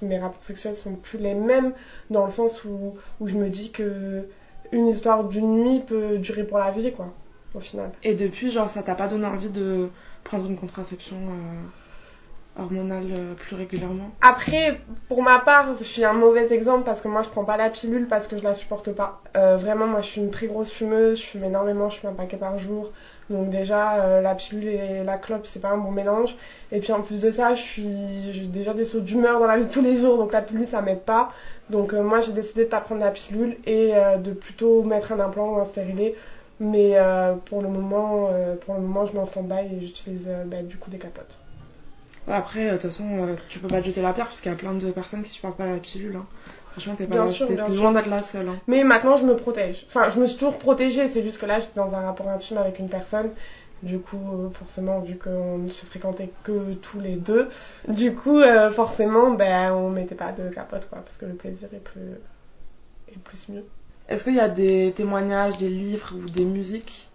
mes 0.02 0.20
rapports 0.20 0.44
sexuels 0.44 0.76
sont 0.76 0.96
plus 0.96 1.18
les 1.18 1.34
mêmes 1.34 1.74
dans 2.10 2.26
le 2.26 2.32
sens 2.32 2.64
où, 2.64 2.94
où 3.20 3.28
je 3.28 3.36
me 3.36 3.50
dis 3.50 3.72
que 3.72 4.28
une 4.72 4.88
histoire 4.88 5.24
d'une 5.24 5.64
nuit 5.64 5.82
peut 5.82 6.18
durer 6.18 6.44
pour 6.44 6.58
la 6.58 6.72
vie, 6.72 6.92
quoi, 6.92 7.14
au 7.54 7.60
final. 7.60 7.92
Et 8.04 8.16
depuis, 8.16 8.52
genre, 8.52 8.70
ça 8.70 8.84
t'a 8.84 8.96
pas 8.96 9.08
donné 9.08 9.26
envie 9.26 9.50
de 9.50 9.90
prendre 10.24 10.46
une 10.46 10.58
contraception 10.58 11.18
euh, 11.18 12.62
hormonale 12.62 13.14
euh, 13.18 13.34
plus 13.34 13.56
régulièrement? 13.56 14.12
Après, 14.22 14.82
pour 15.08 15.24
ma 15.24 15.40
part, 15.40 15.76
je 15.78 15.84
suis 15.84 16.04
un 16.04 16.14
mauvais 16.14 16.52
exemple 16.52 16.84
parce 16.84 17.02
que 17.02 17.08
moi, 17.08 17.22
je 17.22 17.30
prends 17.30 17.46
pas 17.46 17.58
la 17.58 17.70
pilule 17.70 18.08
parce 18.08 18.28
que 18.28 18.38
je 18.38 18.44
la 18.44 18.54
supporte 18.54 18.92
pas. 18.92 19.22
Euh, 19.38 19.58
vraiment, 19.58 19.88
moi, 19.88 20.02
je 20.02 20.08
suis 20.08 20.22
une 20.22 20.32
très 20.32 20.48
grosse 20.48 20.72
fumeuse, 20.72 21.20
je 21.20 21.24
fume 21.24 21.44
énormément, 21.44 21.90
je 21.90 22.00
fume 22.00 22.10
un 22.10 22.14
paquet 22.14 22.38
par 22.38 22.58
jour. 22.58 22.92
Donc 23.30 23.50
déjà, 23.50 24.02
euh, 24.02 24.22
la 24.22 24.36
pilule 24.36 24.68
et 24.68 25.04
la 25.04 25.18
clope, 25.18 25.46
c'est 25.46 25.62
pas 25.62 25.70
un 25.70 25.78
bon 25.78 25.92
mélange. 25.92 26.36
Et 26.72 26.80
puis 26.80 26.92
en 26.92 27.02
plus 27.02 27.22
de 27.22 27.32
ça, 27.32 27.56
je 27.56 27.62
suis 27.62 28.32
j'ai 28.32 28.46
déjà 28.46 28.74
des 28.74 28.86
sauts 28.86 29.00
d'humeur 29.00 29.40
dans 29.40 29.48
la 29.48 29.58
vie 29.58 29.68
tous 29.68 29.82
les 29.82 29.98
jours, 29.98 30.18
donc 30.18 30.34
la 30.34 30.42
pilule, 30.42 30.68
ça 30.68 30.82
m'aide 30.82 31.02
pas. 31.02 31.32
Donc 31.70 31.94
euh, 31.94 32.04
moi, 32.04 32.20
j'ai 32.20 32.34
décidé 32.34 32.66
de 32.66 32.70
pas 32.70 32.82
prendre 32.82 33.02
la 33.02 33.12
pilule 33.12 33.58
et 33.66 33.92
euh, 33.96 34.18
de 34.18 34.32
plutôt 34.32 34.84
mettre 34.84 35.12
un 35.14 35.20
implant 35.20 35.56
ou 35.56 35.60
un 35.60 35.66
stérilet. 35.66 36.16
Mais 36.60 36.96
pour 37.46 37.62
le 37.62 37.68
moment, 37.68 38.30
pour 38.64 38.76
le 38.76 38.80
moment, 38.80 39.06
je 39.06 39.14
m'en 39.14 39.26
sens 39.26 39.44
bas 39.44 39.64
et 39.64 39.82
j'utilise 39.82 40.30
bah, 40.46 40.62
du 40.62 40.78
coup 40.78 40.90
des 40.92 41.00
capotes. 41.00 41.40
après, 42.28 42.66
de 42.66 42.72
toute 42.74 42.84
façon, 42.84 43.36
tu 43.50 43.60
peux 43.60 43.68
pas 43.68 43.82
jeter 43.82 44.02
la 44.02 44.14
pierre 44.14 44.28
parce 44.28 44.40
qu'il 44.40 44.50
y 44.50 44.54
a 44.54 44.58
plein 44.58 44.74
de 44.74 44.92
personnes 44.92 45.24
qui 45.24 45.32
supportent 45.32 45.58
pas 45.58 45.66
la 45.66 45.80
pilule. 45.80 46.16
Hein. 46.16 46.26
Franchement, 46.74 46.96
t'es 46.96 47.06
pas 47.06 47.28
sûr, 47.28 47.48
loin 47.80 47.92
d'être 47.92 48.10
là 48.10 48.24
seule. 48.24 48.50
Hein. 48.50 48.56
Mais 48.68 48.84
maintenant, 48.84 49.16
je 49.16 49.26
me 49.26 49.36
protège. 49.36 49.86
Enfin, 49.88 50.10
je 50.10 50.20
me 50.20 50.26
suis 50.26 50.38
toujours 50.38 50.58
protégée. 50.58 51.08
C'est 51.08 51.22
juste 51.22 51.40
que 51.40 51.46
là, 51.46 51.60
j'étais 51.60 51.76
dans 51.76 51.94
un 51.94 52.02
rapport 52.02 52.28
intime 52.30 52.58
avec 52.58 52.80
une 52.80 52.90
personne. 52.90 53.30
Du 53.84 54.00
coup, 54.00 54.50
forcément, 54.54 55.02
vu 55.02 55.18
qu'on 55.18 55.60
ne 55.60 55.70
se 55.70 55.86
fréquentait 55.86 56.32
que 56.44 56.74
tous 56.74 57.00
les 57.00 57.16
deux, 57.16 57.50
du 57.88 58.16
coup, 58.16 58.40
euh, 58.40 58.72
forcément, 58.72 59.32
ben, 59.32 59.74
on 59.74 59.90
mettait 59.90 60.16
pas 60.16 60.32
de 60.32 60.50
capote, 60.50 60.88
quoi, 60.90 61.00
parce 61.00 61.18
que 61.18 61.26
le 61.26 61.34
plaisir 61.34 61.68
est 61.74 61.84
plus, 61.84 62.18
est 63.10 63.20
plus 63.20 63.50
mieux. 63.50 63.66
Est-ce 64.10 64.24
qu'il 64.24 64.36
y 64.36 64.40
a 64.40 64.50
des 64.50 64.94
témoignages, 64.96 65.58
des 65.58 65.70
livres 65.70 66.14
ou 66.16 66.30
des 66.30 66.46
musiques 66.46 67.10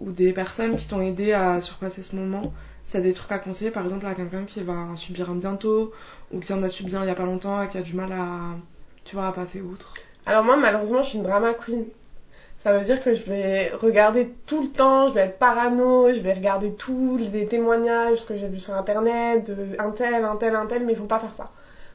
ou 0.00 0.12
des 0.12 0.32
personnes 0.32 0.76
qui 0.76 0.86
t'ont 0.86 1.00
aidé 1.00 1.32
à 1.32 1.60
surpasser 1.60 2.02
ce 2.02 2.14
moment? 2.14 2.52
C'est 2.84 3.00
des 3.00 3.14
trucs 3.14 3.32
à 3.32 3.38
conseiller, 3.38 3.70
par 3.70 3.84
exemple, 3.84 4.06
à 4.06 4.14
quelqu'un 4.14 4.44
qui 4.44 4.60
va 4.60 4.88
subir 4.96 5.30
un 5.30 5.36
bientôt 5.36 5.92
ou 6.30 6.40
qui 6.40 6.52
en 6.52 6.62
a 6.62 6.68
subi 6.68 6.94
un 6.94 7.04
il 7.04 7.08
y 7.08 7.10
a 7.10 7.14
pas 7.14 7.24
longtemps 7.24 7.62
et 7.62 7.68
qui 7.68 7.78
a 7.78 7.82
du 7.82 7.94
mal 7.94 8.12
à 8.12 8.56
tu 9.04 9.16
vas 9.16 9.32
passer 9.32 9.60
outre 9.60 9.92
Alors 10.26 10.44
moi, 10.44 10.56
malheureusement, 10.56 11.02
je 11.02 11.10
suis 11.10 11.18
une 11.18 11.24
drama 11.24 11.54
queen. 11.54 11.84
Ça 12.62 12.72
veut 12.72 12.84
dire 12.84 13.02
que 13.02 13.12
je 13.12 13.24
vais 13.24 13.70
regarder 13.70 14.32
tout 14.46 14.62
le 14.62 14.68
temps, 14.68 15.08
je 15.08 15.14
vais 15.14 15.22
être 15.22 15.38
parano, 15.38 16.12
je 16.12 16.20
vais 16.20 16.32
regarder 16.32 16.72
tous 16.72 17.16
les 17.16 17.46
témoignages, 17.46 18.18
ce 18.18 18.26
que 18.26 18.36
j'ai 18.36 18.46
vu 18.46 18.60
sur 18.60 18.74
internet, 18.74 19.50
un 19.80 19.90
tel, 19.90 20.24
un 20.24 20.36
tel, 20.36 20.54
un 20.54 20.66
tel, 20.66 20.84
mais 20.84 20.92
il 20.92 20.98
faut 20.98 21.04
pas 21.04 21.18
faire 21.18 21.34
ça. 21.36 21.50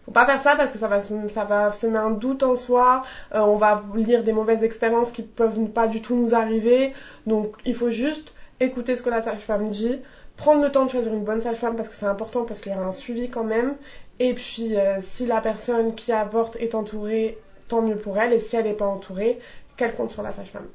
Faut 0.05 0.11
pas 0.11 0.25
faire 0.25 0.41
ça 0.41 0.55
parce 0.57 0.71
que 0.71 0.77
ça 0.77 0.87
va, 0.87 0.99
ça 1.01 1.45
va 1.45 1.71
semer 1.71 1.99
un 1.99 2.11
doute 2.11 2.43
en 2.43 2.57
soi, 2.57 3.03
euh, 3.33 3.39
on 3.39 3.55
va 3.55 3.83
lire 3.95 4.23
des 4.23 4.33
mauvaises 4.33 4.63
expériences 4.63 5.11
qui 5.11 5.21
peuvent 5.21 5.57
pas 5.67 5.87
du 5.87 6.01
tout 6.01 6.15
nous 6.15 6.35
arriver. 6.35 6.93
Donc 7.25 7.55
il 7.65 7.75
faut 7.75 7.89
juste 7.89 8.33
écouter 8.59 8.95
ce 8.95 9.01
que 9.01 9.09
la 9.09 9.21
sage-femme 9.21 9.69
dit, 9.69 9.99
prendre 10.35 10.61
le 10.61 10.71
temps 10.71 10.85
de 10.85 10.91
choisir 10.91 11.13
une 11.13 11.23
bonne 11.23 11.41
sage-femme 11.41 11.75
parce 11.75 11.89
que 11.89 11.95
c'est 11.95 12.05
important 12.05 12.43
parce 12.43 12.61
qu'il 12.61 12.71
y 12.71 12.75
aura 12.75 12.85
un 12.85 12.93
suivi 12.93 13.29
quand 13.29 13.43
même 13.43 13.75
et 14.19 14.33
puis, 14.33 14.75
euh, 14.77 14.99
si 15.01 15.25
la 15.25 15.41
personne 15.41 15.93
qui 15.93 16.11
avorte 16.11 16.55
est 16.57 16.73
entourée, 16.73 17.37
tant 17.67 17.81
mieux 17.81 17.97
pour 17.97 18.17
elle. 18.17 18.33
Et 18.33 18.39
si 18.39 18.55
elle 18.55 18.65
n'est 18.65 18.73
pas 18.73 18.87
entourée, 18.87 19.39
qu'elle 19.75 19.93
compte 19.93 20.11
sur 20.11 20.23
la 20.23 20.33
sage-femme. 20.33 20.67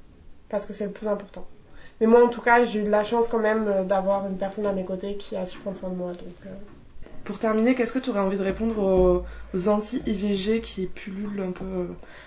Parce 0.48 0.66
que 0.66 0.72
c'est 0.72 0.84
le 0.84 0.92
plus 0.92 1.08
important. 1.08 1.46
Mais 2.00 2.06
moi, 2.06 2.24
en 2.24 2.28
tout 2.28 2.40
cas, 2.40 2.64
j'ai 2.64 2.80
eu 2.80 2.84
de 2.84 2.90
la 2.90 3.04
chance 3.04 3.28
quand 3.28 3.38
même 3.38 3.66
euh, 3.68 3.84
d'avoir 3.84 4.26
une 4.26 4.36
personne 4.36 4.66
à 4.66 4.72
mes 4.72 4.84
côtés 4.84 5.16
qui 5.16 5.36
a 5.36 5.46
su 5.46 5.58
prendre 5.58 5.76
soin 5.76 5.90
de 5.90 5.94
moi. 5.94 6.12
Donc, 6.12 6.34
euh, 6.46 6.50
pour 7.24 7.38
terminer, 7.38 7.74
qu'est-ce 7.74 7.92
que 7.92 7.98
tu 7.98 8.10
aurais 8.10 8.20
envie 8.20 8.36
de 8.36 8.42
répondre 8.42 8.78
aux, 9.54 9.68
anti-IVG 9.68 10.60
qui 10.60 10.86
pullulent 10.86 11.40
un 11.40 11.52
peu 11.52 11.64
euh, 11.64 11.86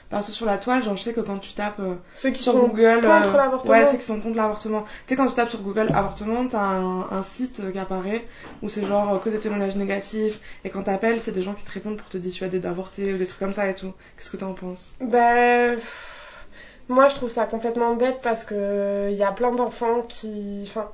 partout 0.09 0.31
sur 0.31 0.45
la 0.45 0.57
toile? 0.57 0.83
Genre, 0.83 0.95
je 0.95 1.03
sais 1.03 1.13
que 1.13 1.21
quand 1.21 1.37
tu 1.37 1.53
tapes 1.53 1.79
euh, 1.79 1.95
ceux 2.13 2.29
qui 2.29 2.41
sur 2.41 2.53
sont 2.53 2.67
Google. 2.67 3.01
Contre 3.01 3.35
euh, 3.35 3.37
l'avortement. 3.37 3.71
Ouais, 3.71 3.85
ceux 3.85 3.97
qui 3.97 4.05
sont 4.05 4.21
contre 4.21 4.37
l'avortement. 4.37 4.83
Tu 4.83 4.89
sais, 5.07 5.15
quand 5.15 5.27
tu 5.27 5.33
tapes 5.33 5.49
sur 5.49 5.61
Google 5.61 5.87
avortement, 5.93 6.47
t'as 6.47 6.59
un, 6.59 7.09
un 7.11 7.23
site 7.23 7.61
qui 7.71 7.77
apparaît 7.77 8.25
où 8.61 8.69
c'est 8.69 8.85
genre 8.85 9.21
que 9.21 9.29
des 9.29 9.39
témoignages 9.39 9.75
négatifs. 9.75 10.39
Et 10.63 10.69
quand 10.69 10.83
t'appelles, 10.83 11.19
c'est 11.19 11.33
des 11.33 11.41
gens 11.41 11.53
qui 11.53 11.65
te 11.65 11.71
répondent 11.71 11.97
pour 11.97 12.09
te 12.09 12.17
dissuader 12.17 12.59
d'avorter 12.59 13.13
ou 13.13 13.17
des 13.17 13.27
trucs 13.27 13.39
comme 13.39 13.53
ça 13.53 13.69
et 13.69 13.75
tout. 13.75 13.93
Qu'est-ce 14.17 14.31
que 14.31 14.37
t'en 14.37 14.53
penses? 14.53 14.93
Ben. 15.01 15.77
Moi, 16.87 17.07
je 17.07 17.15
trouve 17.15 17.29
ça 17.29 17.45
complètement 17.45 17.95
bête 17.95 18.19
parce 18.21 18.43
que 18.43 19.09
il 19.11 19.17
y 19.17 19.23
a 19.23 19.31
plein 19.31 19.51
d'enfants 19.51 20.03
qui. 20.07 20.63
Enfin 20.63 20.89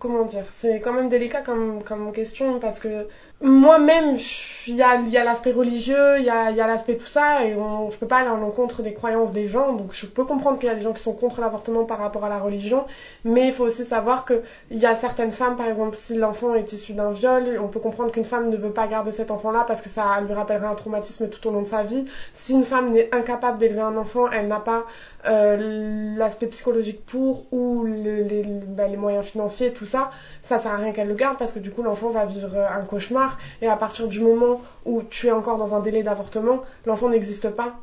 comment 0.00 0.24
dire, 0.24 0.46
c'est 0.58 0.80
quand 0.80 0.92
même 0.92 1.08
délicat 1.08 1.42
comme, 1.42 1.84
comme 1.84 2.12
question 2.12 2.58
parce 2.58 2.80
que 2.80 3.06
moi-même, 3.42 4.18
il 4.66 4.74
y 4.74 4.82
a, 4.82 5.24
l'aspect 5.24 5.52
religieux, 5.52 6.18
il 6.18 6.24
y 6.24 6.30
a, 6.30 6.52
l'aspect 6.52 6.96
tout 6.96 7.06
ça, 7.06 7.46
et 7.46 7.54
on, 7.54 7.90
je 7.90 7.96
peux 7.96 8.06
pas 8.06 8.18
aller 8.18 8.28
à 8.28 8.36
l'encontre 8.36 8.82
des 8.82 8.92
croyances 8.92 9.32
des 9.32 9.46
gens, 9.46 9.72
donc 9.72 9.94
je 9.94 10.04
peux 10.04 10.24
comprendre 10.24 10.58
qu'il 10.58 10.68
y 10.68 10.72
a 10.72 10.74
des 10.74 10.82
gens 10.82 10.92
qui 10.92 11.02
sont 11.02 11.14
contre 11.14 11.40
l'avortement 11.40 11.84
par 11.84 11.98
rapport 11.98 12.24
à 12.24 12.28
la 12.28 12.38
religion, 12.38 12.84
mais 13.24 13.46
il 13.48 13.52
faut 13.54 13.64
aussi 13.64 13.86
savoir 13.86 14.26
qu'il 14.26 14.42
y 14.72 14.84
a 14.84 14.94
certaines 14.94 15.32
femmes, 15.32 15.56
par 15.56 15.66
exemple, 15.66 15.96
si 15.96 16.14
l'enfant 16.14 16.54
est 16.54 16.70
issu 16.74 16.92
d'un 16.92 17.12
viol, 17.12 17.58
on 17.62 17.68
peut 17.68 17.80
comprendre 17.80 18.12
qu'une 18.12 18.24
femme 18.24 18.50
ne 18.50 18.56
veut 18.56 18.72
pas 18.72 18.86
garder 18.86 19.12
cet 19.12 19.30
enfant-là 19.30 19.64
parce 19.66 19.80
que 19.80 19.88
ça 19.88 20.20
lui 20.20 20.34
rappellerait 20.34 20.66
un 20.66 20.74
traumatisme 20.74 21.30
tout 21.30 21.48
au 21.48 21.50
long 21.50 21.62
de 21.62 21.66
sa 21.66 21.82
vie. 21.82 22.04
Si 22.34 22.52
une 22.52 22.64
femme 22.64 22.92
n'est 22.92 23.08
incapable 23.14 23.56
d'élever 23.56 23.80
un 23.80 23.96
enfant, 23.96 24.30
elle 24.30 24.48
n'a 24.48 24.60
pas 24.60 24.84
euh, 25.28 26.14
l'aspect 26.16 26.46
psychologique 26.46 27.04
pour 27.06 27.46
ou 27.52 27.84
les, 27.86 28.44
bah, 28.66 28.86
les 28.86 28.96
moyens 28.96 29.24
financiers, 29.24 29.72
tout 29.72 29.86
ça, 29.86 30.10
ça 30.42 30.58
sert 30.58 30.72
à 30.72 30.76
rien 30.76 30.92
qu'elle 30.92 31.08
le 31.08 31.14
garde 31.14 31.38
parce 31.38 31.52
que 31.52 31.58
du 31.58 31.70
coup 31.70 31.82
l'enfant 31.82 32.10
va 32.10 32.24
vivre 32.26 32.56
un 32.56 32.84
cauchemar 32.84 33.29
et 33.62 33.68
à 33.68 33.76
partir 33.76 34.08
du 34.08 34.20
moment 34.20 34.60
où 34.84 35.02
tu 35.02 35.26
es 35.26 35.32
encore 35.32 35.56
dans 35.56 35.74
un 35.74 35.80
délai 35.80 36.02
d'avortement, 36.02 36.62
l'enfant 36.86 37.08
n'existe 37.08 37.50
pas. 37.50 37.76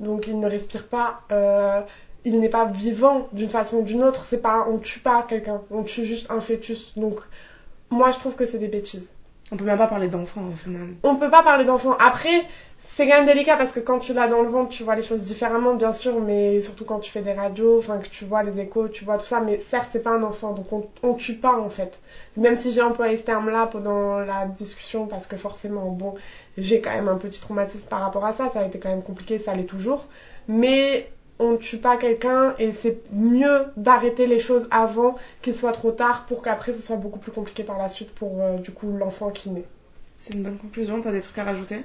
Donc 0.00 0.26
il 0.26 0.38
ne 0.38 0.48
respire 0.48 0.86
pas, 0.86 1.20
euh, 1.30 1.80
il 2.24 2.40
n'est 2.40 2.48
pas 2.48 2.66
vivant 2.66 3.28
d'une 3.32 3.48
façon 3.48 3.78
ou 3.78 3.82
d'une 3.82 4.02
autre. 4.02 4.24
C'est 4.24 4.42
pas, 4.42 4.66
on 4.68 4.78
tue 4.78 5.00
pas 5.00 5.22
quelqu'un, 5.22 5.60
on 5.70 5.82
tue 5.82 6.04
juste 6.04 6.30
un 6.30 6.40
fœtus. 6.40 6.92
Donc 6.96 7.20
moi 7.90 8.10
je 8.10 8.18
trouve 8.18 8.34
que 8.34 8.46
c'est 8.46 8.58
des 8.58 8.68
bêtises. 8.68 9.10
On 9.52 9.56
peut 9.56 9.64
même 9.64 9.78
pas 9.78 9.86
parler 9.86 10.08
d'enfant 10.08 10.40
au 10.52 10.56
final. 10.56 10.88
On 11.02 11.16
peut 11.16 11.30
pas 11.30 11.42
parler 11.42 11.64
d'enfant. 11.64 11.96
Après, 12.00 12.46
c'est 12.96 13.08
quand 13.08 13.16
même 13.16 13.26
délicat 13.26 13.56
parce 13.56 13.72
que 13.72 13.80
quand 13.80 13.98
tu 13.98 14.14
l'as 14.14 14.28
dans 14.28 14.42
le 14.42 14.48
ventre, 14.48 14.68
tu 14.68 14.84
vois 14.84 14.94
les 14.94 15.02
choses 15.02 15.24
différemment, 15.24 15.74
bien 15.74 15.92
sûr, 15.92 16.20
mais 16.20 16.60
surtout 16.60 16.84
quand 16.84 17.00
tu 17.00 17.10
fais 17.10 17.22
des 17.22 17.32
radios, 17.32 17.78
enfin 17.78 17.98
que 17.98 18.08
tu 18.08 18.24
vois 18.24 18.44
les 18.44 18.60
échos, 18.60 18.86
tu 18.86 19.04
vois 19.04 19.18
tout 19.18 19.26
ça, 19.26 19.40
mais 19.40 19.58
certes, 19.58 19.88
c'est 19.90 20.02
pas 20.02 20.12
un 20.12 20.22
enfant, 20.22 20.52
donc 20.52 20.72
on, 20.72 20.86
on 21.02 21.14
tue 21.14 21.34
pas 21.34 21.58
en 21.58 21.70
fait. 21.70 21.98
Même 22.36 22.54
si 22.54 22.70
j'ai 22.70 22.82
employé 22.82 23.16
ce 23.16 23.22
terme-là 23.24 23.66
pendant 23.66 24.20
la 24.20 24.46
discussion, 24.46 25.08
parce 25.08 25.26
que 25.26 25.36
forcément, 25.36 25.90
bon, 25.90 26.14
j'ai 26.56 26.80
quand 26.80 26.92
même 26.92 27.08
un 27.08 27.16
petit 27.16 27.40
traumatisme 27.40 27.88
par 27.88 27.98
rapport 28.00 28.24
à 28.24 28.32
ça, 28.32 28.48
ça 28.50 28.60
a 28.60 28.66
été 28.66 28.78
quand 28.78 28.90
même 28.90 29.02
compliqué, 29.02 29.40
ça 29.40 29.56
l'est 29.56 29.64
toujours, 29.64 30.06
mais 30.46 31.10
on 31.40 31.56
tue 31.56 31.78
pas 31.78 31.96
quelqu'un 31.96 32.54
et 32.60 32.72
c'est 32.72 32.98
mieux 33.12 33.66
d'arrêter 33.76 34.28
les 34.28 34.38
choses 34.38 34.68
avant 34.70 35.16
qu'il 35.42 35.54
soit 35.54 35.72
trop 35.72 35.90
tard 35.90 36.26
pour 36.26 36.42
qu'après 36.42 36.72
ce 36.72 36.80
soit 36.80 36.96
beaucoup 36.96 37.18
plus 37.18 37.32
compliqué 37.32 37.64
par 37.64 37.76
la 37.76 37.88
suite 37.88 38.14
pour 38.14 38.40
euh, 38.40 38.58
du 38.58 38.70
coup 38.70 38.92
l'enfant 38.96 39.30
qui 39.30 39.50
naît. 39.50 39.64
C'est 40.16 40.34
une 40.34 40.44
bonne 40.44 40.58
conclusion, 40.58 41.00
t'as 41.00 41.10
des 41.10 41.22
trucs 41.22 41.38
à 41.38 41.44
rajouter? 41.44 41.82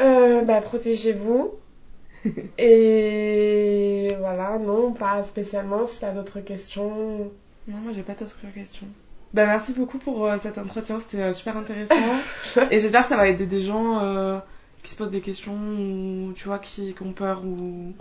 Euh, 0.00 0.42
bah, 0.42 0.60
protégez-vous. 0.60 1.52
Et 2.58 4.08
voilà, 4.18 4.58
non, 4.58 4.92
pas 4.92 5.24
spécialement. 5.24 5.86
Si 5.86 6.00
t'as 6.00 6.12
d'autres 6.12 6.40
questions. 6.40 7.30
Non, 7.68 7.78
moi 7.78 7.92
j'ai 7.94 8.02
pas 8.02 8.14
d'autres 8.14 8.36
questions. 8.54 8.86
Bah, 9.32 9.46
merci 9.46 9.72
beaucoup 9.72 9.98
pour 9.98 10.26
euh, 10.26 10.38
cet 10.38 10.58
entretien, 10.58 10.98
c'était 10.98 11.22
euh, 11.22 11.32
super 11.32 11.56
intéressant. 11.56 11.94
et 12.70 12.80
j'espère 12.80 13.02
que 13.02 13.10
ça 13.10 13.16
va 13.16 13.28
aider 13.28 13.46
des 13.46 13.62
gens 13.62 14.00
euh, 14.02 14.38
qui 14.82 14.90
se 14.90 14.96
posent 14.96 15.10
des 15.10 15.20
questions 15.20 15.54
ou 15.54 16.32
tu 16.34 16.48
vois, 16.48 16.58
qui, 16.58 16.94
qui 16.94 17.02
ont 17.02 17.12
peur 17.12 17.44
ou 17.44 17.92